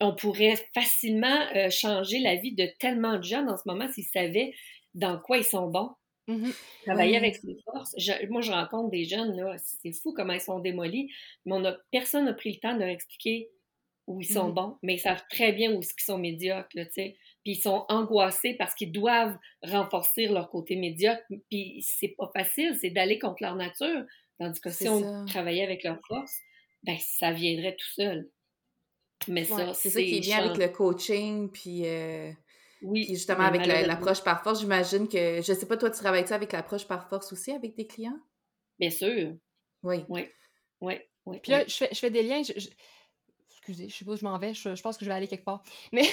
[0.00, 4.04] on pourrait facilement euh, changer la vie de tellement de jeunes en ce moment s'ils
[4.04, 4.54] savaient
[4.94, 5.90] dans quoi ils sont bons.
[6.28, 6.50] Mmh
[6.84, 7.94] Travailler avec ses forces.
[8.28, 11.10] moi, je rencontre des jeunes, là, c'est fou comment ils sont démolis,
[11.46, 13.48] mais on a, personne n'a pris le temps de leur expliquer
[14.06, 16.82] où ils sont mmh bons, mais ils savent très bien où ils sont médiocres, tu
[16.92, 17.16] sais.
[17.44, 22.76] Puis ils sont angoissés parce qu'ils doivent renforcer leur côté médiocre, puis c'est pas facile,
[22.80, 24.04] c'est d'aller contre leur nature.
[24.38, 26.38] Tandis que si on travaillait avec leurs forces,
[26.84, 28.30] ben ça viendrait tout seul.
[29.26, 32.30] Mais ça, c'est ça qui est bien avec le coaching, puis, euh,
[32.82, 34.60] oui, justement avec l'approche par force.
[34.60, 37.86] J'imagine que, je sais pas, toi, tu travailles-tu avec l'approche par force aussi avec tes
[37.86, 38.18] clients?
[38.78, 39.34] Bien sûr.
[39.82, 40.04] Oui.
[40.08, 40.28] Oui.
[40.80, 40.98] Oui.
[41.26, 42.40] oui puis là, je fais, je fais des liens.
[42.40, 45.44] Excusez, je sais pas où je m'en vais, je, pense que je vais aller quelque
[45.44, 45.62] part.
[45.92, 46.04] Mais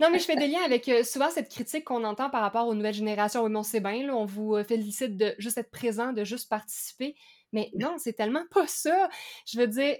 [0.00, 2.68] non, mais je fais des liens avec euh, souvent cette critique qu'on entend par rapport
[2.68, 3.42] aux nouvelles générations.
[3.42, 6.22] Oui, mais on sait bien, là, on vous euh, félicite de juste être présent, de
[6.22, 7.16] juste participer.
[7.52, 9.08] Mais non, c'est tellement pas ça.
[9.46, 9.96] Je veux dire,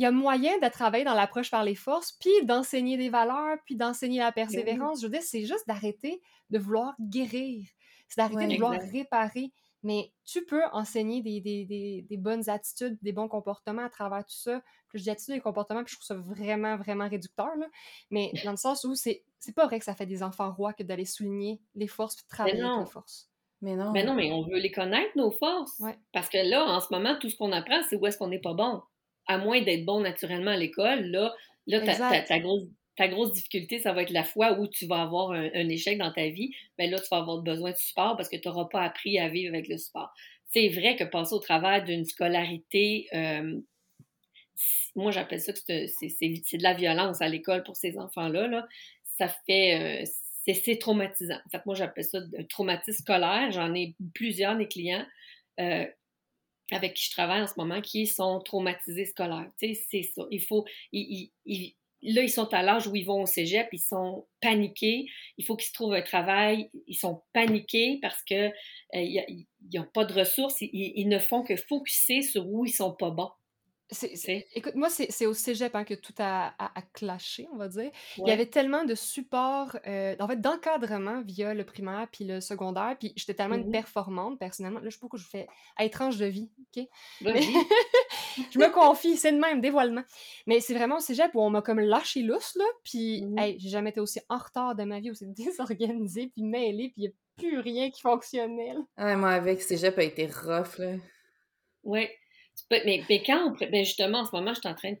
[0.00, 3.58] il y a moyen de travailler dans l'approche par les forces, puis d'enseigner des valeurs,
[3.66, 5.02] puis d'enseigner la persévérance.
[5.02, 7.68] Je veux dire, c'est juste d'arrêter de vouloir guérir.
[8.08, 9.52] C'est d'arrêter de vouloir réparer.
[9.82, 14.36] Mais tu peux enseigner des, des, des, bonnes attitudes, des bons comportements à travers tout
[14.36, 14.62] ça.
[14.88, 17.54] Puis je dis attitudes et comportements, puis je trouve ça vraiment, vraiment réducteur.
[17.56, 17.66] Là.
[18.10, 20.72] Mais dans le sens où c'est, c'est pas vrai que ça fait des enfants rois
[20.72, 23.30] que d'aller souligner les forces puis de travailler avec les forces.
[23.60, 23.92] Mais non.
[23.92, 25.78] Mais non, mais on veut les connaître, nos forces.
[26.14, 28.40] Parce que là, en ce moment, tout ce qu'on apprend, c'est où est-ce qu'on n'est
[28.40, 28.80] pas bon.
[29.30, 31.34] À moins d'être bon naturellement à l'école, là,
[31.66, 31.80] là
[32.26, 32.64] ta, grosse,
[32.96, 36.12] ta grosse difficulté, ça va être la fois où tu vas avoir un, échec dans
[36.12, 36.50] ta vie.
[36.78, 39.18] Mais ben là, tu vas avoir besoin de support parce que tu n'auras pas appris
[39.18, 40.12] à vivre avec le support.
[40.46, 43.60] C'est vrai que passer au travers d'une scolarité, euh,
[44.96, 48.48] moi j'appelle ça que c'est de la violence à l'école pour ces enfants-là.
[48.48, 48.66] Là.
[49.16, 50.10] Ça fait, euh,
[50.54, 51.38] c'est traumatisant.
[51.46, 53.50] En fait, moi, j'appelle ça un traumatisme scolaire.
[53.52, 55.06] J'en ai plusieurs des clients
[55.60, 55.86] euh,
[56.72, 59.50] avec qui je travaille en ce moment qui sont traumatisés scolaires.
[59.58, 60.22] Tu sais, c'est ça.
[60.30, 60.64] Il faut.
[60.92, 65.06] là, ils sont à l'âge où ils vont au cégep, ils sont paniqués.
[65.38, 66.70] Il faut qu'ils se trouvent un travail.
[66.86, 68.48] Ils sont paniqués parce que
[68.94, 69.22] euh,
[69.74, 70.60] n'ont pas de ressources.
[70.60, 73.30] Ils, ils, ne font que focuser sur où ils sont pas bons.
[74.54, 77.90] Écoute, moi, c'est au cégep hein, que tout a, a, clashé, on va dire.
[78.18, 82.40] Il y avait tellement de support, euh, en fait, d'encadrement via le primaire puis le
[82.40, 84.80] secondaire, puis j'étais tellement une mmh performante, personnellement.
[84.80, 86.84] Là, je sais pas que je fais à étrange de vie, OK?
[87.20, 90.02] je me confie, c'est de même, dévoilement.
[90.46, 93.58] Mais c'est vraiment au cégep où on m'a comme lâché lousse, là, puis mmh hey,
[93.58, 97.02] j'ai jamais été aussi en retard de ma vie, aussi désorganisée, puis mêlée, puis il
[97.02, 98.74] n'y a plus rien qui fonctionnait.
[98.96, 100.96] moi, avec cégep a été rough, là.
[101.82, 102.14] Ouais,
[102.70, 104.92] mais, mais quand ben justement, en ce moment, je suis en train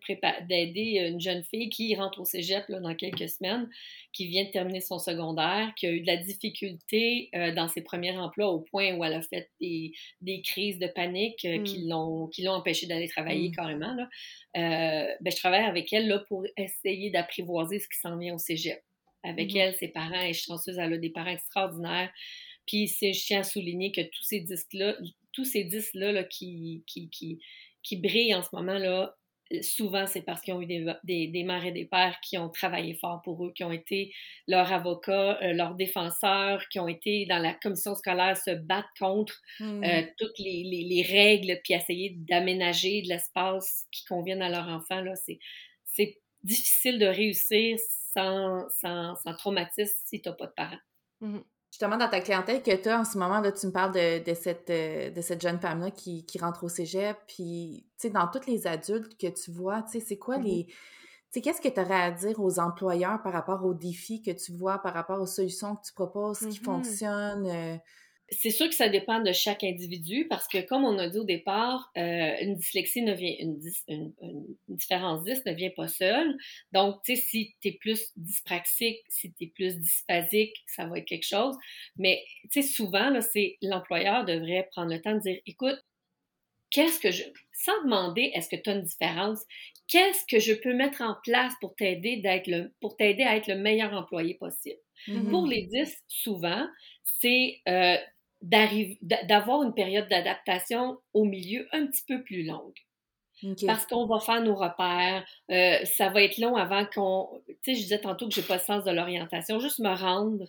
[0.48, 3.68] d'aider une jeune fille qui rentre au cégep là, dans quelques semaines,
[4.12, 7.82] qui vient de terminer son secondaire, qui a eu de la difficulté euh, dans ses
[7.82, 11.84] premiers emplois au point où elle a fait des, des crises de panique euh, qui
[11.84, 11.88] mmh.
[11.88, 13.54] l'ont empêché d'aller travailler mmh.
[13.54, 13.94] carrément.
[13.94, 14.08] Là.
[14.56, 18.38] Euh, ben, je travaille avec elle là, pour essayer d'apprivoiser ce qui s'en vient au
[18.38, 18.82] cégep.
[19.22, 22.10] Avec mmh elle, ses parents, et je suis chanceuse, elle a des parents extraordinaires.
[22.66, 24.96] Puis je tiens à souligner que tous ces disques-là,
[25.40, 27.40] tous ces disques-là là, qui, qui, qui,
[27.82, 29.16] qui, brillent en ce moment-là,
[29.62, 32.50] souvent c'est parce qu'ils ont eu des, des, des, mères et des pères qui ont
[32.50, 34.12] travaillé fort pour eux, qui ont été
[34.46, 39.40] leurs avocats, euh, leurs défenseurs, qui ont été dans la commission scolaire se battre contre
[39.60, 39.84] mmh.
[39.84, 44.68] euh, toutes les, les, les, règles, puis essayer d'aménager de l'espace qui convienne à leur
[44.68, 45.02] enfant.
[45.84, 47.78] C'est difficile de réussir
[48.12, 50.80] sans, sans, sans traumatisme si tu n'as pas de parents.
[51.20, 53.92] Mmh Justement, dans ta clientèle que tu as en ce moment, là, tu me parles
[53.92, 57.16] de, de cette, euh, de cette jeune femme-là qui, qui, rentre au cégep.
[57.28, 60.42] Puis, tu sais, dans tous les adultes que tu vois, tu sais, c'est quoi mmh
[60.42, 60.66] les.
[60.66, 60.74] Tu
[61.34, 64.50] sais, qu'est-ce que tu aurais à dire aux employeurs par rapport aux défis que tu
[64.52, 67.46] vois, par rapport aux solutions que tu proposes, qui mmh fonctionnent?
[67.46, 67.76] Euh?
[68.32, 71.24] C'est sûr que ça dépend de chaque individu parce que, comme on a dit au
[71.24, 73.58] départ, euh, une dyslexie ne vient, une,
[73.88, 76.36] une, différence 10 ne vient pas seule.
[76.72, 80.98] Donc, tu sais, si tu es plus dyspraxique, si tu es plus dysphasique, ça va
[80.98, 81.56] être quelque chose.
[81.96, 82.22] Mais,
[82.52, 85.78] tu sais, souvent, là, c'est l'employeur devrait prendre le temps de dire, écoute,
[86.70, 89.40] qu'est-ce que je, sans demander est-ce que tu as une différence,
[89.88, 93.48] qu'est-ce que je peux mettre en place pour t'aider d'être le, pour t'aider à être
[93.48, 94.78] le meilleur employé possible?
[95.08, 95.30] Mm-hmm.
[95.30, 96.68] Pour les 10, souvent,
[97.02, 97.96] c'est euh,
[98.42, 102.76] d'avoir une période d'adaptation au milieu un petit peu plus longue.
[103.66, 107.42] Parce qu'on va faire nos repères, euh, ça va être long avant qu'on...
[107.46, 110.44] Tu sais, je disais tantôt que j'ai pas le sens de l'orientation, juste me rendre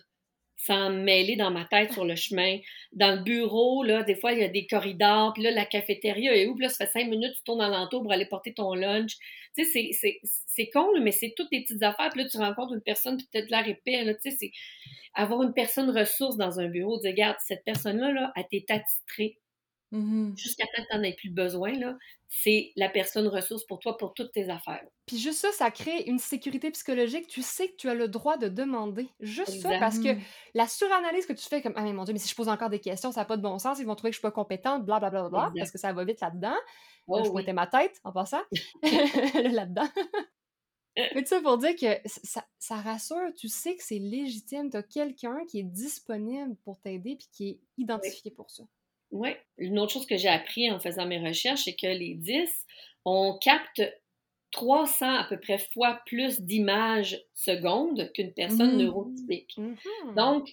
[0.70, 2.58] me mêler dans ma tête sur le chemin.
[2.92, 6.34] Dans le bureau, là, des fois, il y a des corridors, puis là, la cafétéria
[6.36, 6.56] est où?
[6.58, 9.16] Là, ça fait cinq minutes, tu tournes alentour pour aller porter ton lunch.
[9.56, 9.90] Tu sais,
[10.46, 12.10] c'est con, mais c'est toutes des petites affaires.
[12.10, 14.52] Puis là, tu rencontres une personne, puis peut-être la répète, là, tu sais, c'est
[15.14, 19.38] avoir une personne ressource dans un bureau, dire, regarde, cette personne-là, là, elle t'est attitrée.
[19.92, 20.38] Mm-hmm.
[20.38, 21.96] Jusqu'à temps que tu n'en aies plus besoin, là,
[22.28, 24.82] c'est la personne ressource pour toi, pour toutes tes affaires.
[25.04, 27.26] Puis juste ça, ça crée une sécurité psychologique.
[27.26, 29.06] Tu sais que tu as le droit de demander.
[29.20, 30.16] Juste ça, parce que
[30.54, 32.70] la suranalyse que tu fais, comme Ah, mais mon Dieu, mais si je pose encore
[32.70, 34.30] des questions, ça n'a pas de bon sens, ils vont trouver que je suis pas
[34.30, 36.56] compétente, blablabla, bla, bla, bla, parce que ça va vite là-dedans.
[37.08, 38.42] je pointais ma tête en passant
[38.82, 39.88] là-dedans.
[40.96, 44.78] mais tu sais, pour dire que ça, ça rassure, tu sais que c'est légitime, tu
[44.78, 48.62] as quelqu'un qui est disponible pour t'aider puis qui est identifié pour ça.
[49.12, 49.30] Oui.
[49.58, 52.48] Une autre chose que j'ai appris en faisant mes recherches, c'est que les 10,
[53.04, 53.82] on capte
[54.52, 58.78] 300 à peu près fois plus d'images secondes qu'une personne mmh.
[58.78, 59.54] neurotypique.
[59.56, 60.48] Mmh Donc,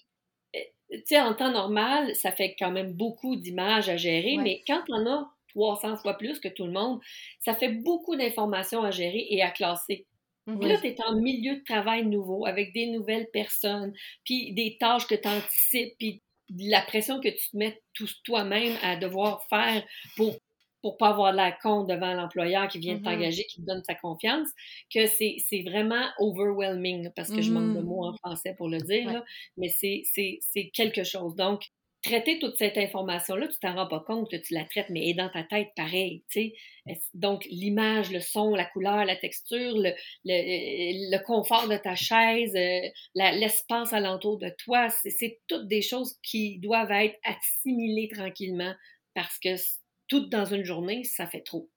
[0.56, 4.62] euh, tu sais, en temps normal, ça fait quand même beaucoup d'images à gérer, mais
[4.68, 7.00] quand on a 300 fois plus que tout le monde,
[7.40, 10.06] ça fait beaucoup d'informations à gérer et à classer.
[10.48, 13.94] Mmh là, tu es en milieu de travail nouveau, avec des nouvelles personnes,
[14.26, 16.22] puis des tâches que tu anticipes, puis
[16.58, 17.82] la pression que tu te mets
[18.26, 19.84] toi-même à devoir faire
[20.16, 20.36] pour
[20.82, 23.02] pour pas avoir la con devant l'employeur qui vient de Mhm.
[23.02, 24.48] t'engager, qui te donne sa confiance,
[24.94, 27.84] que c'est c'est vraiment overwhelming, parce que je manque de Mhm.
[27.84, 29.12] mots en français pour le dire, Ouais.
[29.12, 29.24] là,
[29.58, 31.36] mais c'est c'est- c'est quelque chose.
[31.36, 31.64] Donc,
[32.02, 35.14] traiter toute cette information-là, tu t'en rends pas compte que tu la traites, mais est
[35.14, 36.54] dans ta tête pareil, tu sais.
[36.88, 39.92] Est-ce- Donc, l'image, le son, la couleur, la texture, le,
[40.26, 46.60] le, confort de ta chaise, euh, l'espace alentour de toi, c'est- toutes des choses qui
[46.60, 48.74] doivent être assimilées tranquillement
[49.14, 51.70] parce que c- tout dans une journée, ça fait trop.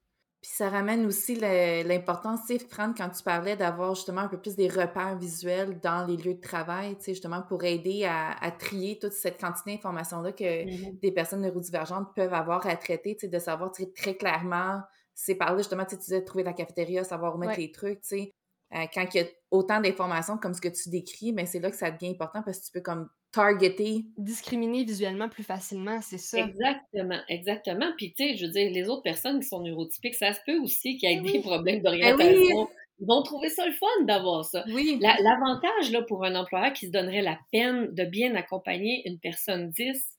[0.43, 4.41] Puis ça ramène aussi l'importance, tu sais, Fran, quand tu parlais d'avoir justement un peu
[4.41, 8.33] plus des repères visuels dans les lieux de travail, tu sais, justement pour aider à,
[8.33, 11.01] à trier toute cette quantité d'informations-là que Mhm.
[11.01, 14.81] des personnes neurodivergentes peuvent avoir à traiter, tu sais, de savoir tu sais, très clairement,
[15.15, 17.61] c'est par là justement, tu sais, tu disais trouver la cafétéria, savoir où mettre Ouais.
[17.61, 18.31] les trucs, tu sais.
[18.75, 21.71] Euh, quand il y a autant d'informations comme ce que tu décris, mais c'est là
[21.71, 24.05] que ça devient important parce que tu peux comme targeter.
[24.19, 26.39] Discriminer visuellement plus facilement, c'est ça.
[26.39, 27.91] Exactement, exactement.
[27.97, 30.59] Puis, tu sais, je veux dire, les autres personnes qui sont neurotypiques, ça se peut
[30.61, 31.41] aussi qu'il y ait Eh des oui.
[31.43, 32.69] problèmes Eh d'orientation.
[33.01, 34.65] Ils vont trouver ça le fun d'avoir ça.
[34.69, 34.99] Oui.
[35.01, 39.19] La- L'avantage là, pour un employeur qui se donnerait la peine de bien accompagner une
[39.19, 40.19] personne 10,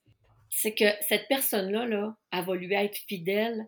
[0.50, 3.66] c'est que cette personne-là, là, elle va lui être fidèle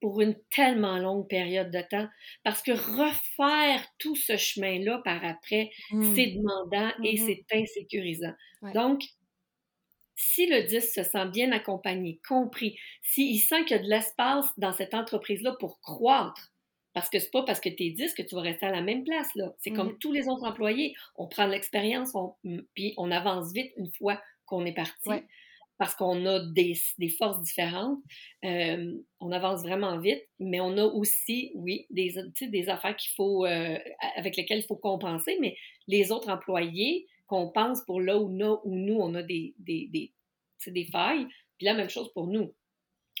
[0.00, 2.08] pour une tellement longue période de temps.
[2.44, 6.02] Parce que refaire tout ce chemin-là par après, Mm.
[6.14, 7.26] c'est demandant et Mhm.
[7.26, 8.34] c'est insécurisant.
[8.62, 8.74] Ouais.
[8.74, 9.02] Donc,
[10.16, 14.46] si le 10 se sent bien accompagné, compris, s'il sent qu'il y a de l'espace
[14.58, 16.52] dans cette entreprise-là pour croître,
[16.92, 18.80] parce que c'est pas parce que tu es 10 que tu vas rester à la
[18.82, 19.54] même place, là.
[19.58, 19.76] C'est Mhm.
[19.76, 20.94] comme tous les autres employés.
[21.16, 22.34] On prend de l'expérience, on,
[22.74, 24.94] puis on avance vite une fois qu'on est parti.
[25.06, 25.24] Ouais.
[25.78, 26.76] Parce qu'on a des,
[27.18, 27.98] forces différentes.
[28.44, 33.44] Euh, on avance vraiment vite, mais on a aussi, oui, des, des affaires qu'il faut,
[33.44, 33.78] euh,
[34.16, 35.56] avec lesquelles il faut compenser, mais
[35.88, 39.54] les autres employés qu'on pense pour là où, nous, où on a des,
[40.92, 41.26] failles,
[41.58, 42.54] puis la même chose pour nous.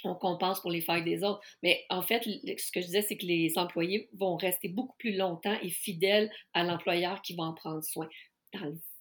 [0.06, 1.40] On compense pour les failles des autres.
[1.62, 5.16] Mais en fait, ce que je disais, c'est que les employés vont rester beaucoup plus
[5.16, 8.08] longtemps et fidèles à l'employeur qui va en prendre soin.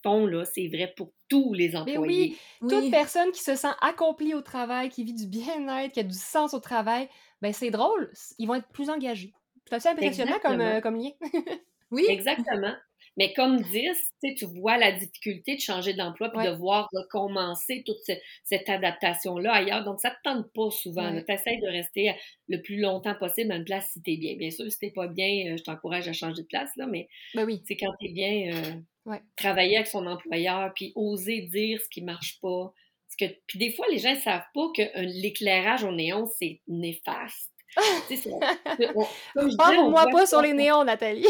[0.04, 1.97] Fond, là, c'est vrai pour tous les Mais employés.
[1.97, 2.38] oui,
[2.68, 2.89] toute Oui.
[2.89, 6.54] personne qui se sent accomplie au travail, qui vit du bien-être, qui a du sens
[6.54, 7.10] au travail,
[7.41, 9.34] ben c'est drôle, ils vont être plus engagés.
[9.68, 11.12] C'est assez impressionnant comme, euh, comme lien?
[11.91, 12.06] Oui.
[12.06, 12.76] Exactement.
[13.18, 13.97] Mais comme 10,
[14.38, 16.49] tu vois la difficulté de changer d'emploi puis Ouais.
[16.51, 19.84] de voir recommencer toute ce- cette adaptation-là ailleurs.
[19.84, 21.14] Donc, ça te tente pas souvent.
[21.14, 21.24] Ouais.
[21.24, 22.16] Tu essaies de rester à-
[22.47, 24.36] le plus longtemps possible à une place si tu es bien.
[24.36, 27.07] Bien sûr, si tu pas bien, euh, je t'encourage à changer de place, là, mais
[27.36, 27.61] Ben oui.
[27.68, 28.74] c'est quand tu es bien, euh,
[29.05, 29.22] Ouais.
[29.36, 32.74] travailler avec son employeur puis oser dire ce qui marche pas.
[33.07, 36.26] Parce que, puis des fois, les gens ne savent pas que euh, l'éclairage au néon,
[36.39, 37.51] c'est néfaste.
[39.57, 41.28] Parle-moi pas sur les néons, Nathalie.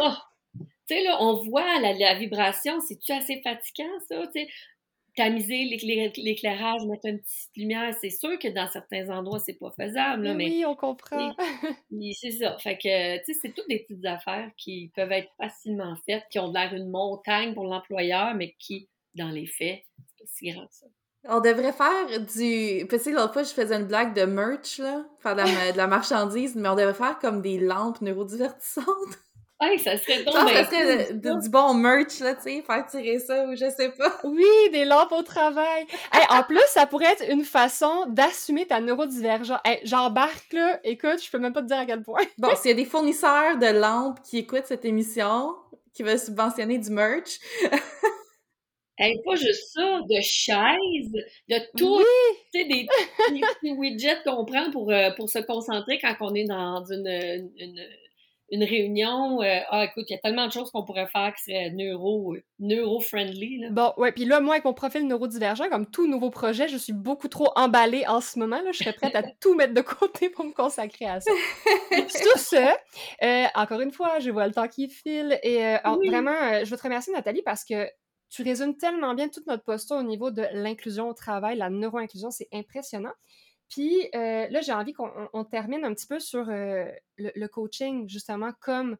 [0.00, 0.12] Oh!
[0.90, 4.26] Tu sais, là, on voit la, la vibration, c'est-tu assez fatigant, ça?
[4.26, 4.48] Tu sais,
[5.16, 9.70] tamiser l'éclair- l'éclairage, mettre une petite lumière, c'est sûr que dans certains endroits, c'est pas
[9.70, 11.32] faisable, là, Mais mais oui, on comprend.
[11.92, 12.58] oui, c'est ça.
[12.58, 16.40] Fait que, tu sais, c'est toutes des petites affaires qui peuvent être facilement faites, qui
[16.40, 20.66] ont l'air une montagne pour l'employeur, mais qui, dans les faits, c'est pas si grand
[20.66, 20.86] que ça.
[21.28, 22.86] On devrait faire du.
[22.88, 25.76] Tu sais, l'autre fois, je faisais une blague de merch, là, faire de la, de
[25.76, 28.86] la marchandise, mais on devrait faire comme des lampes neurodivertissantes.
[29.62, 32.86] Hey, ça serait donc ça serait de- de- du bon merch, là, tu sais, faire
[32.86, 34.18] tirer ça ou je sais pas.
[34.24, 35.86] Oui, des lampes au travail.
[36.12, 39.60] Hey, en plus, ça pourrait être une façon d'assumer ta neurodivergence.
[39.66, 42.22] Hey, J'embarque là, écoute, je peux même pas te dire à quel point.
[42.38, 45.54] Bon, s'il y a des fournisseurs de lampes qui écoutent cette émission,
[45.92, 47.38] qui veulent subventionner du merch,
[49.02, 51.12] Hey, pas juste ça, de chaises,
[51.48, 52.04] de tout, Oui,
[52.52, 56.34] tu sais, des petits, petits widgets qu'on prend pour, euh, pour se concentrer quand on
[56.34, 57.86] est dans une, une, une
[58.52, 59.40] réunion.
[59.42, 62.34] euh, ah, écoute, il y a tellement de choses qu'on pourrait faire qui seraient neuro,
[62.34, 63.58] euh, neuro-friendly.
[63.60, 63.68] là.
[63.70, 66.92] Bon, ouais, puis là, moi, avec mon profil neurodivergent, comme tout nouveau projet, je suis
[66.92, 68.60] beaucoup trop emballée en ce moment.
[68.60, 71.30] Là, je serais prête à tout mettre de côté pour me consacrer à ça.
[72.08, 72.56] Sur ce,
[73.24, 75.38] euh, encore une fois, je vois le temps qui file.
[75.42, 76.08] Et euh, Oui.
[76.08, 77.88] vraiment, euh, je veux te remercier, Nathalie, parce que
[78.30, 82.30] tu résumes tellement bien toute notre posture au niveau de l'inclusion au travail, la neuro-inclusion,
[82.30, 83.12] c'est impressionnant.
[83.70, 86.84] Puis euh, là, j'ai envie qu'on on- on termine un petit peu sur euh,
[87.16, 88.96] le, le coaching, justement, comme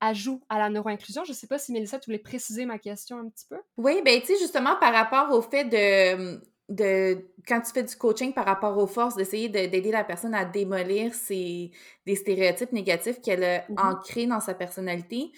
[0.00, 1.24] ajout à la neuro-inclusion.
[1.24, 3.58] Je sais pas si Mélissa, tu voulais préciser ma question un petit peu.
[3.76, 7.94] Oui, ben tu sais, justement, par rapport au fait de, de quand tu fais du
[7.96, 11.70] coaching par rapport aux forces, d'essayer de- d'aider la personne à démolir ses,
[12.06, 13.78] des stéréotypes négatifs qu'elle a Mhm.
[13.78, 15.30] ancrés dans sa personnalité.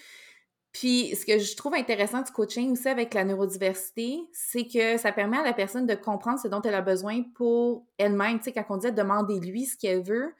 [0.75, 5.13] Puis, ce que je trouve intéressant du coaching aussi avec la neurodiversité, c'est que ça
[5.13, 8.39] permet à la personne de comprendre ce dont elle a besoin pour elle-même.
[8.39, 10.35] Tu sais, quand on disait demandez-lui ce qu'elle veut,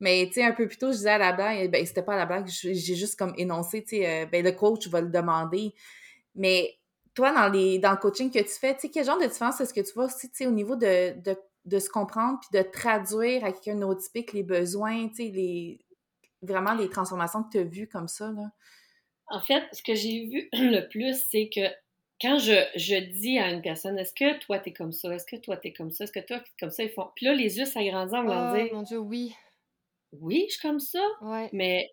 [0.00, 2.14] mais tu sais, un peu plus tôt, je disais à la blague, ben c'était pas
[2.14, 5.10] à la blague, j'ai juste comme énoncé, tu sais, euh, ben le coach va le
[5.10, 5.74] demander.
[6.34, 6.78] Mais
[7.12, 9.60] toi, dans, les, dans le coaching que tu fais, tu sais, quel genre de différence
[9.60, 12.58] est-ce que tu vois aussi, tu sais, au niveau de, de de se comprendre puis
[12.58, 15.84] de traduire à quelqu'un neurotypique les besoins, tu sais, les,
[16.40, 18.50] vraiment les transformations que tu as vues comme ça, là?
[19.28, 21.66] En fait, ce que j'ai vu le plus, c'est que
[22.20, 25.14] quand je, je, dis à une personne, est-ce que toi, t'es comme ça?
[25.14, 26.04] Est-ce que toi, t'es comme ça?
[26.04, 26.82] Est-ce que toi, t'es comme ça?
[26.82, 27.10] Ils font...
[27.14, 29.34] Puis là, les yeux s'agrandissent en Oh dire, mon Dieu, oui.
[30.12, 31.50] oui, je suis comme ça, Ouais.
[31.52, 31.90] mais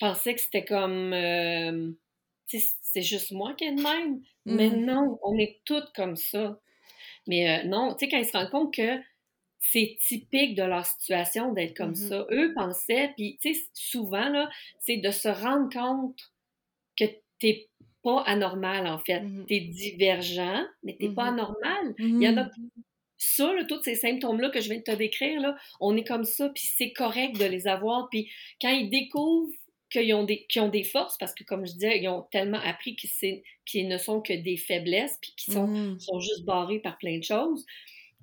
[0.00, 1.92] je pensais que c'était comme, euh,
[2.46, 4.20] c'est juste moi qui est de même.
[4.44, 4.84] Mais Mhm.
[4.84, 6.60] non, on est toutes comme ça.
[7.26, 9.00] Mais euh, non, tu sais, quand ils se rendent compte que
[9.72, 11.94] c'est typique de leur situation d'être comme Mhm.
[11.96, 14.48] ça, eux pensaient, puis tu sais, souvent, là,
[14.80, 16.18] c'est de se rendre compte
[16.98, 17.04] que
[17.40, 17.68] t'es
[18.02, 19.20] pas anormal, en fait.
[19.20, 19.46] Mhm.
[19.46, 21.38] T'es divergent, mais t'es pas Mhm.
[21.40, 21.94] anormal.
[21.98, 22.50] Il y en a
[23.18, 26.24] ça, là, tous ces symptômes-là que je viens de te décrire, là, on est comme
[26.24, 28.08] ça, puis c'est correct de les avoir.
[28.10, 29.52] Puis quand ils découvrent
[29.90, 32.60] qu'ils ont, des, qu'ils ont des forces, parce que comme je disais, ils ont tellement
[32.60, 35.98] appris c'est- qu'ils ne sont que des faiblesses, puis qu'ils sont, Mhm.
[36.00, 37.64] sont juste barrés par plein de choses,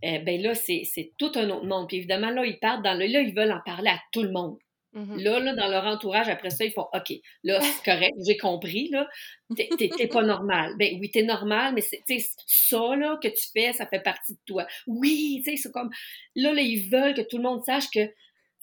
[0.04, 0.84] eh ben là, c'est
[1.18, 1.88] tout un autre monde.
[1.88, 3.06] Puis évidemment, là, ils partent dans le...
[3.08, 4.58] Là, ils veulent en parler à tout le monde.
[4.94, 5.18] Mhm.
[5.18, 8.90] Là, là, dans leur entourage, après ça, ils font OK, là, c'est correct, j'ai compris,
[8.90, 9.08] là.
[9.56, 10.74] T'es- pas normal.
[10.78, 14.40] Ben oui, t'es normal, mais c'est, ça, là, que tu fais, ça fait partie de
[14.46, 14.68] toi.
[14.86, 15.90] Oui, tu sais, c'est comme.
[16.36, 18.08] Là, là, ils veulent que tout le monde sache que.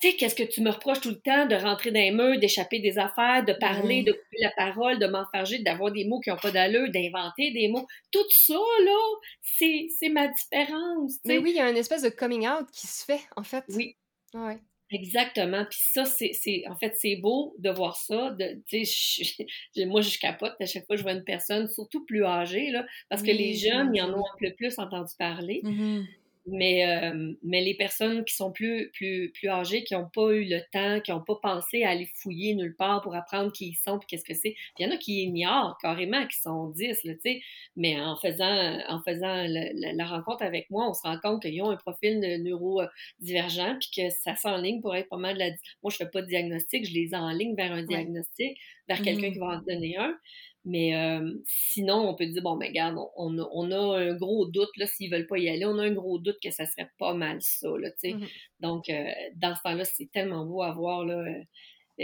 [0.00, 2.38] Tu sais, qu'est-ce que tu me reproches tout le temps de rentrer dans les murs,
[2.38, 6.30] d'échapper des affaires, de parler, de couper la parole, de m'enfarger, d'avoir des mots qui
[6.30, 7.86] n'ont pas d'allure, d'inventer des mots.
[8.10, 8.96] Tout ça, là,
[9.42, 11.18] c'est c'est ma différence.
[11.26, 13.64] Mais oui, il y a une espèce de coming out qui se fait, en fait.
[13.68, 13.96] Oui,
[14.32, 14.58] Ouais.
[14.92, 15.64] Exactement.
[15.70, 18.30] Puis ça, c'est, c'est, en fait, c'est beau de voir ça.
[18.32, 19.22] De, je-
[19.76, 22.70] je- moi, je capote à chaque fois que je vois une personne, surtout plus âgée,
[22.70, 25.60] là, parce que les jeunes, ils en ont un peu plus entendu parler.
[25.64, 26.06] Mhm.
[26.52, 30.44] Mais, euh, mais les personnes qui sont plus, plus, plus âgées, qui n'ont pas eu
[30.48, 33.74] le temps, qui n'ont pas pensé à aller fouiller nulle part pour apprendre qui ils
[33.74, 34.56] sont et qu'est-ce que c'est.
[34.78, 37.40] Il y en a qui ignorent carrément, qui sont 10, là, tu sais.
[37.76, 41.42] Mais en faisant, en faisant le- la, la rencontre avec moi, on se rend compte
[41.42, 45.40] qu'ils ont un profil de- neurodivergent puis que ça s'enligne pour être pas mal de
[45.40, 45.50] la...
[45.82, 49.32] Moi, je fais pas de diagnostic, je les enligne vers un diagnostic, vers quelqu'un Mhm.
[49.32, 50.16] qui va en donner un.
[50.64, 54.14] Mais euh, sinon, on peut dire, bon, mais regarde, on, on a, on a un
[54.14, 56.66] gros doute, là, s'ils veulent pas y aller, on a un gros doute que ça
[56.66, 58.12] serait pas mal ça, là, tu sais.
[58.12, 58.26] Mhm.
[58.60, 59.04] Donc, euh,
[59.36, 62.02] dans ce temps-là, c'est tellement beau à voir, là, euh,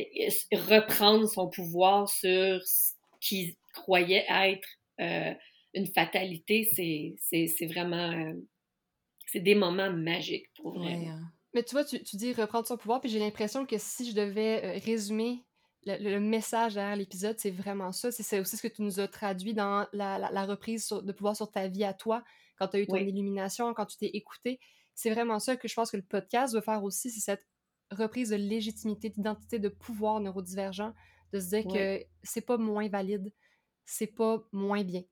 [0.53, 4.69] reprendre son pouvoir sur ce qu'il croyait être
[5.75, 8.33] une fatalité, c'est, vraiment...
[9.27, 10.97] c'est des moments magiques, pour vrai.
[10.97, 11.21] Ouais, hein.
[11.53, 14.15] Mais tu vois, tu, tu dis reprendre son pouvoir, puis j'ai l'impression que si je
[14.15, 15.45] devais résumer
[15.87, 18.11] le, le message derrière l'épisode, c'est vraiment ça.
[18.13, 21.13] C'est aussi ce que tu nous as traduit dans la, la- la reprise sur- de
[21.13, 22.23] pouvoir sur ta vie à toi,
[22.59, 23.03] quand tu as eu ton Oui.
[23.09, 24.59] illumination, quand tu t'es écouté.
[24.95, 27.47] C'est vraiment ça que je pense que le podcast veut faire aussi, c'est cette
[27.91, 30.93] reprise de légitimité, d'identité, de pouvoir neurodivergent,
[31.33, 33.33] de se dire que c'est pas moins valide,
[33.85, 35.03] c'est pas moins bien.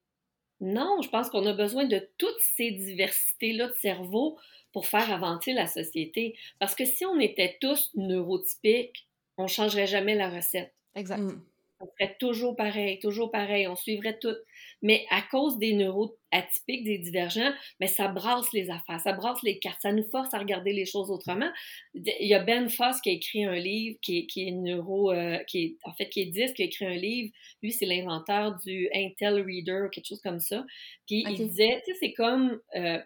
[0.61, 4.39] Non, je pense qu'on a besoin de toutes ces diversités-là de cerveau
[4.73, 6.37] pour faire avancer la société.
[6.59, 9.07] Parce que si on était tous neurotypiques,
[9.39, 10.75] on ne changerait jamais la recette.
[10.95, 11.19] Exact.
[11.19, 11.41] Mm.
[11.81, 14.35] On ferait toujours pareil, toujours pareil, on suivrait tout.
[14.81, 19.59] Mais à cause des neuroatypiques, des divergents, mais ça brasse les affaires, ça brasse les
[19.59, 21.51] cartes, ça nous force à regarder les choses autrement.
[21.95, 25.13] Il y a Ben Foss qui a écrit un livre, qui est, qui est neuro,
[25.13, 27.33] euh, qui est, en fait, qui est 10, qui a écrit un livre.
[27.63, 30.65] Lui, c'est l'inventeur du Intel Reader, quelque chose comme ça.
[31.07, 32.99] Puis il disait, tu sais, c'est comme, euh,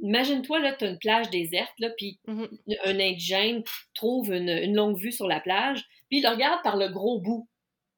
[0.00, 2.48] imagine-toi, là, tu as une plage déserte, là, puis Mhm.
[2.84, 3.62] un indigène
[3.94, 7.20] trouve une, une longue vue sur la plage, puis il le regarde par le gros
[7.20, 7.48] bout.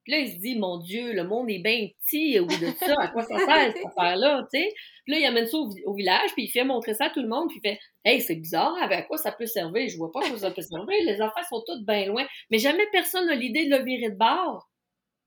[0.07, 2.95] Puis là, il se dit, mon Dieu, le monde est bien petit bout de ça,
[3.01, 4.73] à quoi ça sert cette affaire-là, tu sais?
[5.05, 7.11] Puis là, il amène ça au, vi- au village, puis il fait montrer ça à
[7.11, 9.89] tout le monde, puis il fait, hey, c'est bizarre, avec à quoi ça peut servir?
[9.89, 12.25] Je vois pas à quoi ça peut servir, les affaires sont toutes bien loin.
[12.51, 14.69] Mais jamais personne n'a l'idée de le virer de bord.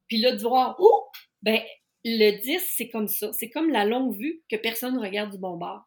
[0.07, 1.03] Puis là, de voir, oh!
[1.41, 1.59] Ben,
[2.05, 3.32] le 10, c'est comme ça.
[3.34, 5.82] C'est comme la longue vue que personne ne regarde du bon bord.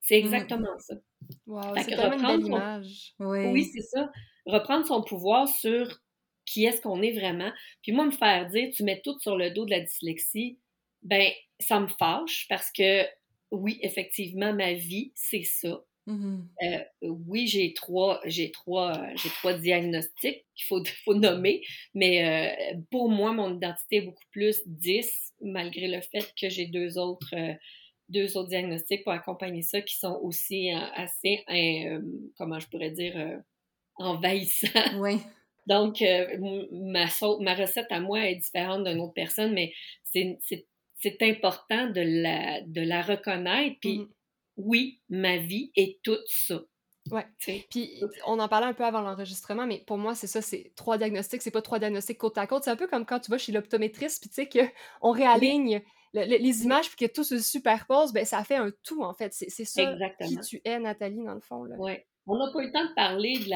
[0.00, 0.94] C'est exactement ça.
[1.46, 3.14] Wow, c'est une reprendre belle son- image.
[3.20, 3.46] Oui.
[3.52, 4.10] Oui, c'est ça.
[4.46, 5.86] Reprendre son pouvoir sur
[6.46, 7.52] qui est-ce qu'on est vraiment.
[7.82, 10.58] Puis moi, me faire dire, tu mets tout sur le dos de la dyslexie,
[11.02, 11.30] ben,
[11.60, 13.04] ça me fâche parce que,
[13.50, 15.82] oui, effectivement, ma vie, c'est ça.
[16.06, 16.48] Mhm.
[16.62, 21.62] Euh, oui, j'ai trois, j'ai trois, euh, j'ai trois diagnostics qu'il faut, faut nommer,
[21.94, 22.24] mais
[22.74, 26.98] euh, pour moi, mon identité est beaucoup plus 10, malgré le fait que j'ai deux
[26.98, 27.54] autres, euh,
[28.08, 31.44] deux autres diagnostics pour accompagner ça qui sont aussi assez,
[32.36, 33.40] comment je pourrais dire,
[33.96, 34.68] envahissants.
[34.98, 35.16] Oui.
[35.66, 36.26] Donc, euh,
[36.72, 37.04] ma,
[37.54, 39.72] recette à moi est différente d'une autre personne, mais
[40.04, 40.38] c'est-
[41.22, 43.76] important de la, de la reconnaître.
[43.80, 44.08] Puis, Mhm.
[44.56, 46.60] oui, ma vie est toute ça.
[47.10, 47.26] Ouais.
[47.70, 50.98] Puis on en parlait un peu avant l'enregistrement, mais pour moi, c'est ça, c'est trois
[50.98, 52.62] diagnostics, c'est pas trois diagnostics côte à côte.
[52.62, 55.82] C'est un peu comme quand tu vas chez l'optométriste, puis tu sais qu'on réaligne
[56.14, 59.32] les images, puis que tout se superpose, ben, ça fait un tout, en fait.
[59.32, 60.30] C'est ça Exactement.
[60.30, 61.66] qui tu es, Nathalie, dans le fond.
[61.78, 61.94] Oui.
[62.26, 63.50] On n'a pas eu le temps de parler de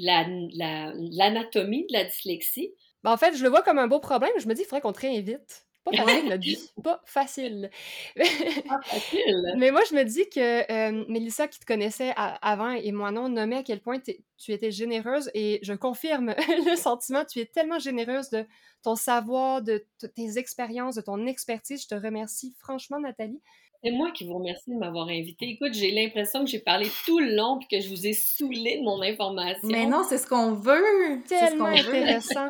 [0.00, 2.74] l'anatomie la, la, de la dyslexie.
[3.02, 4.32] Ben, en fait, je le vois comme un beau problème.
[4.38, 5.66] Je me dis, il faudrait qu'on te réinvite.
[5.84, 6.70] Pas facile, notre vie.
[6.82, 7.70] Pas facile.
[8.16, 9.54] Pas facile.
[9.56, 13.28] Mais moi, je me dis que euh, Mélissa, qui te connaissait avant et moi non,
[13.28, 16.34] nommait à quel point tu étais généreuse et je confirme
[16.66, 17.24] le sentiment.
[17.24, 18.44] Tu es tellement généreuse de
[18.82, 21.82] ton savoir, de tes expériences, de ton expertise.
[21.82, 23.40] Je te remercie franchement, Nathalie.
[23.82, 25.48] C'est moi qui vous remercie de m'avoir invité.
[25.48, 28.78] Écoute, j'ai l'impression que j'ai parlé tout le long et que je vous ai saoulé
[28.78, 29.68] de mon information.
[29.68, 31.22] Mais non, c'est ce qu'on veut.
[31.26, 32.48] Tellement ce intéressant.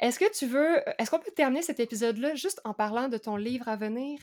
[0.00, 3.36] Est-ce que tu veux, est-ce qu'on peut terminer cet épisode-là juste en parlant de ton
[3.36, 4.18] livre à venir?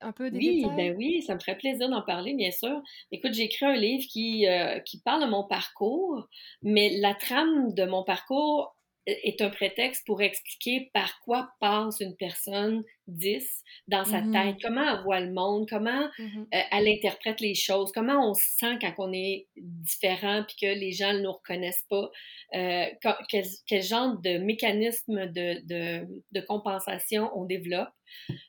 [0.00, 2.80] Un peu des oui, ben oui, ça me ferait plaisir d'en parler, bien sûr.
[3.10, 6.28] Écoute, j'ai écrit un livre qui, euh, qui parle de mon parcours,
[6.62, 8.76] mais la trame de mon parcours
[9.08, 14.56] est un prétexte pour expliquer par quoi passe une personne 10 dans sa Mmh tête,
[14.62, 18.46] comment elle voit le monde, comment Mmh euh, elle interprète les choses, comment on se
[18.58, 22.10] sent quand on est différent puis que les gens ne nous reconnaissent pas,
[22.54, 22.86] euh,
[23.28, 27.88] quel, quel, genre de mécanisme de, de, de compensation on développe.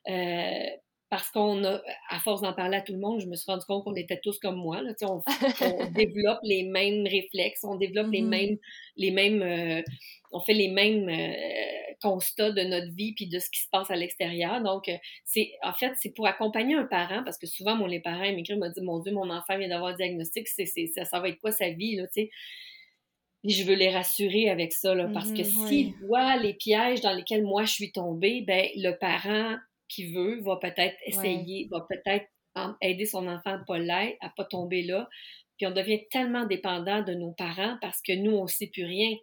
[0.09, 0.69] Euh,
[1.09, 3.65] parce qu'on a, à force d'en parler à tout le monde, je me suis rendu
[3.65, 4.81] compte qu'on était tous comme moi.
[4.81, 5.21] Là, on,
[5.61, 8.57] on développe les mêmes réflexes, on développe les mêmes,
[8.95, 9.81] les mêmes euh,
[10.31, 13.89] on fait les mêmes euh, constats de notre vie puis de ce qui se passe
[13.91, 14.61] à l'extérieur.
[14.61, 17.99] Donc, euh, c'est en fait, c'est pour accompagner un parent, parce que souvent, mon, les
[17.99, 21.05] parents m'écrivent, me disent, mon Dieu, mon enfant vient d'avoir un diagnostic, c'est, c'est, ça,
[21.05, 22.29] ça va être quoi sa vie, là, tu sais?
[23.45, 25.95] Et je veux les rassurer avec ça, là, parce que mmh, s'ils oui.
[26.01, 29.55] voient les pièges dans lesquels moi je suis tombée, ben le parent
[29.87, 31.67] qui veut va peut-être essayer, ouais.
[31.71, 32.25] va peut-être
[32.81, 35.07] aider son enfant à ne pas l'être, à pas tomber là.
[35.57, 38.85] Puis on devient tellement dépendant de nos parents parce que nous, on ne sait plus
[38.85, 39.15] rien.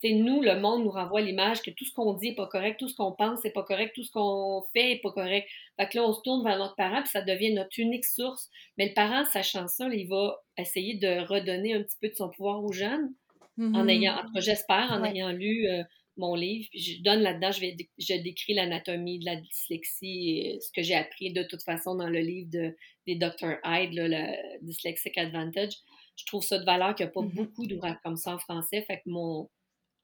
[0.00, 2.78] T'sais, nous, le monde nous renvoie l'image que tout ce qu'on dit n'est pas correct,
[2.78, 5.46] tout ce qu'on pense n'est pas correct, tout ce qu'on fait n'est pas correct.
[5.78, 8.48] Fait que là, on se tourne vers notre parent, puis ça devient notre unique source.
[8.78, 12.14] Mais le parent, sachant ça, là, il va essayer de redonner un petit peu de
[12.14, 13.12] son pouvoir aux jeunes,
[13.58, 13.76] mm -hmm.
[13.76, 15.10] en ayant, tout cas, j'espère, en ouais.
[15.10, 15.84] ayant lu euh,
[16.16, 16.66] mon livre.
[16.70, 20.82] Puis je donne là-dedans, je, vais, je décris l'anatomie de la dyslexie, et ce que
[20.82, 22.74] j'ai appris de toute façon dans le livre de,
[23.06, 23.52] des Dr.
[23.66, 24.22] Hyde, là, le
[24.62, 25.74] Dyslexic Advantage.
[26.16, 27.34] Je trouve ça de valeur qu'il n'y a pas mm -hmm.
[27.34, 28.80] beaucoup d'ouvrages comme ça en français.
[28.88, 29.48] Fait que mon,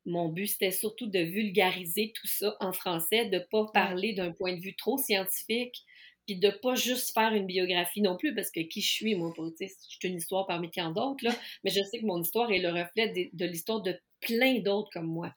[0.07, 4.33] mon but, c'était surtout de vulgariser tout ça en français, de ne pas parler d'un
[4.33, 5.85] point de vue trop scientifique,
[6.27, 9.15] puis de ne pas juste faire une biographie non plus, parce que qui je suis,
[9.15, 11.33] moi, pour, je suis une histoire parmi tant d'autres, là,
[11.65, 14.91] mais je sais que mon histoire est le reflet de, de l'histoire de plein d'autres
[14.93, 15.33] comme moi.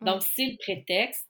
[0.00, 1.28] Donc, c'est le prétexte.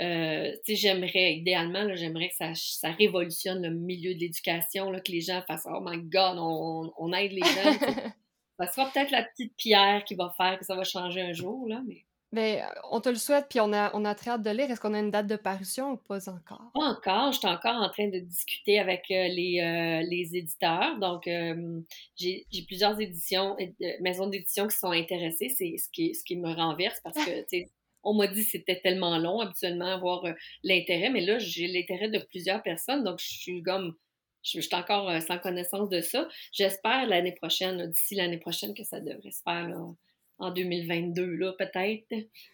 [0.00, 5.42] Euh, j'aimerais, idéalement, j'aimerais que ça, ça, révolutionne le milieu de l'éducation, que les gens
[5.46, 7.78] fassent «Oh my God, on, on aide les gens!»
[8.58, 11.68] Ça sera peut-être la petite pierre qui va faire que ça va changer un jour,
[11.68, 12.05] là, mais...
[12.32, 14.68] Ben, on te le souhaite, puis on a, on a très hâte de lire.
[14.70, 16.70] Est-ce qu'on a une date de parution ou pas encore?
[16.74, 17.32] Pas encore.
[17.32, 20.98] Je suis encore en train de discuter avec euh, les, euh, les éditeurs.
[20.98, 21.80] Donc, euh,
[22.16, 23.56] j'ai plusieurs éditions,
[24.00, 25.48] maisons d'édition qui sont intéressées.
[25.50, 27.70] C'est ce qui, ce qui me renverse parce que, tu sais,
[28.02, 30.24] on m'a dit que c'était tellement long, habituellement, avoir
[30.64, 31.10] l'intérêt.
[31.10, 33.04] Mais là, j'ai l'intérêt de plusieurs personnes.
[33.04, 33.94] Donc, je suis comme
[34.42, 36.28] je, suis encore sans connaissance de ça.
[36.52, 39.74] J'espère l'année prochaine, d'ici l'année prochaine, que ça devrait se faire
[40.38, 42.04] en 2022, là, peut-être.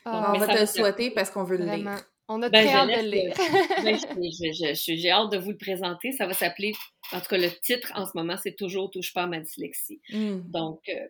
[0.05, 1.91] Ah, on va te le souhaiter parce qu'on veut Vraiment.
[1.91, 2.05] le lire.
[2.29, 3.35] On a très ben, hâte de le lire.
[3.85, 6.13] ben, J'ai hâte de vous le présenter.
[6.13, 6.73] Ça va s'appeler,
[7.13, 10.01] en tout cas, le titre en ce moment, c'est Toujours touche pas à ma dyslexie.
[10.11, 10.41] Mm.
[10.51, 11.07] Donc, euh,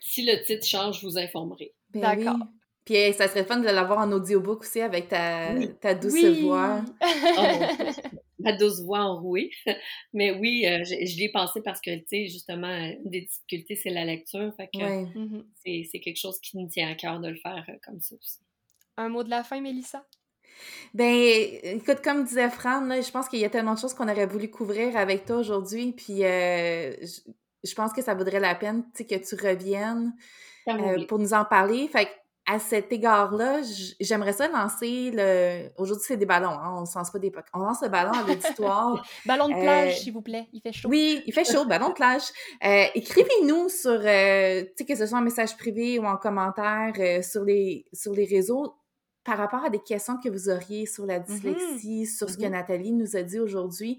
[0.00, 1.74] si le titre change, je vous informerai.
[1.92, 2.36] Ben D'accord.
[2.40, 2.46] Oui.
[2.84, 5.70] Puis hey, ça serait fun de l'avoir en audiobook aussi avec ta, oui.
[5.80, 6.42] ta douce oui.
[6.42, 6.82] voix.
[7.00, 7.42] Oh,
[8.42, 9.50] ma douce voix enrouée.
[10.12, 13.76] Mais oui, euh, je, je l'ai pensé parce que, tu sais, justement, une des difficultés,
[13.76, 14.52] c'est la lecture.
[14.56, 15.06] Fait que ouais.
[15.14, 15.86] mm -hmm.
[15.90, 18.40] c'est quelque chose qui nous tient à cœur de le faire euh, comme ça aussi.
[18.96, 20.04] Un mot de la fin, Mélissa?
[20.94, 21.14] Ben,
[21.62, 24.26] écoute, comme disait Fran, là, je pense qu'il y a tellement de choses qu'on aurait
[24.26, 25.92] voulu couvrir avec toi aujourd'hui.
[25.92, 27.20] Puis, euh, je,
[27.64, 30.12] je, pense que ça vaudrait la peine que tu reviennes
[30.68, 31.88] euh, pour nous en parler.
[31.88, 32.10] Fait que,
[32.46, 33.60] à cet égard-là,
[34.00, 35.68] j'aimerais ça lancer le.
[35.78, 36.74] Aujourd'hui, c'est des ballons, hein?
[36.76, 37.32] on ne lance pas des.
[37.54, 39.06] On lance le ballon à l'auditoire.
[39.26, 39.96] ballon de plage, euh...
[39.96, 40.48] s'il vous plaît.
[40.52, 40.88] Il fait chaud.
[40.88, 42.22] Oui, il fait chaud, ballon de plage.
[42.64, 46.92] Euh, Écrivez-nous sur, euh, tu sais, que ce soit en message privé ou en commentaire
[46.98, 48.74] euh, sur, les, sur les réseaux
[49.24, 52.16] par rapport à des questions que vous auriez sur la dyslexie, mm -hmm.
[52.16, 53.98] sur ce que Nathalie nous a dit aujourd'hui,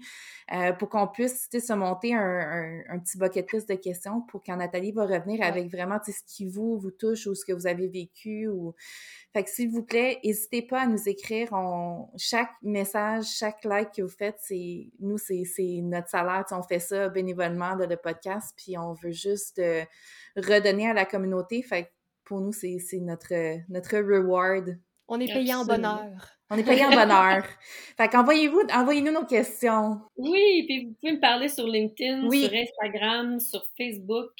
[0.52, 4.42] euh, pour qu'on puisse se monter un, un, un, petit bucket list de questions pour
[4.44, 5.46] quand Nathalie va revenir ouais.
[5.46, 8.48] avec vraiment ce qui vous, vous touche ou ce que vous avez vécu.
[8.48, 8.74] Ou...
[9.32, 11.48] Fait que s'il vous plaît, n'hésitez pas à nous écrire.
[11.52, 12.10] On...
[12.18, 15.44] Chaque message, chaque like que vous faites, c'est nous, c'est
[15.82, 16.44] notre salaire.
[16.44, 19.84] T'sais, on fait ça bénévolement, là, le podcast, puis on veut juste euh,
[20.36, 21.62] redonner à la communauté.
[21.62, 21.88] Fait que
[22.24, 23.34] pour nous, c'est notre,
[23.70, 24.78] notre reward
[25.08, 26.34] On est payé en bonheur.
[26.50, 27.44] On est payé en bonheur.
[27.96, 30.00] fait qu'envoyez-vous, envoyez-nous nos questions.
[30.16, 34.32] Oui, puis vous pouvez me parler sur LinkedIn, sur Instagram, sur Facebook.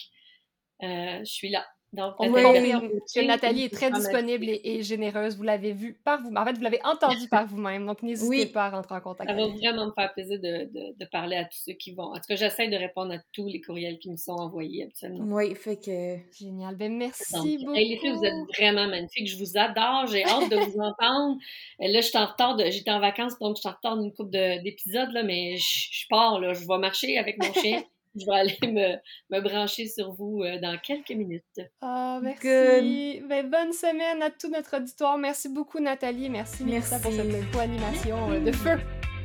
[0.82, 1.64] Euh, je suis là.
[1.94, 5.36] Donc, on que Nathalie est très disponible et, généreuse.
[5.36, 6.34] Vous l'avez vu par vous.
[6.34, 7.86] En fait, vous l'avez entendu par vous-même.
[7.86, 9.30] Donc, n'hésitez pas à rentrer en contact.
[9.30, 10.68] Ça va vraiment me faire plaisir de,
[10.98, 12.12] de, parler à tous ceux qui vont.
[12.12, 15.34] En tout cas, j'essaie de répondre à tous les courriels qui me sont envoyés absolument.
[15.34, 16.16] Oui, fait que.
[16.36, 16.74] Génial.
[16.76, 17.74] Ben, merci beaucoup.
[17.74, 19.28] les filles, vous êtes vraiment magnifiques.
[19.28, 20.06] Je vous adore.
[20.08, 21.38] J'ai hâte de vous entendre.
[21.78, 22.58] Là, je suis en retard.
[22.70, 26.40] J'étais en vacances, donc je suis en retard d'une couple d'épisodes, mais je, je pars.
[26.40, 26.52] Là.
[26.54, 27.82] Je vais marcher avec mon chien.
[28.14, 31.42] Je vais aller me, me brancher sur vous euh, dans quelques minutes.
[31.80, 33.22] Ah, merci.
[33.28, 35.18] Ben, bonne semaine à tout notre auditoire.
[35.18, 36.30] Merci beaucoup, Nathalie.
[36.30, 36.94] Merci, merci.
[37.02, 38.78] pour cette co-animation euh, de feu.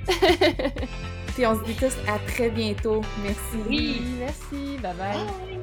[1.39, 3.01] Et on se dit tous à très bientôt.
[3.23, 3.57] Merci.
[3.69, 4.77] Oui, merci.
[4.81, 5.59] Bye bye.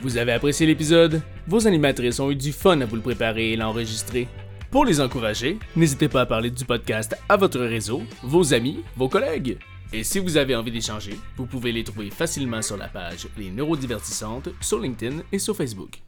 [0.00, 1.22] Vous avez apprécié l'épisode?
[1.46, 4.26] Vos animatrices ont eu du fun à vous le préparer et l'enregistrer.
[4.72, 9.08] Pour les encourager, n'hésitez pas à parler du podcast à votre réseau, vos amis, vos
[9.08, 9.58] collègues.
[9.94, 13.50] Et si vous avez envie d'échanger, vous pouvez les trouver facilement sur la page Les
[13.50, 16.02] Neurodivertissantes sur LinkedIn et sur Facebook.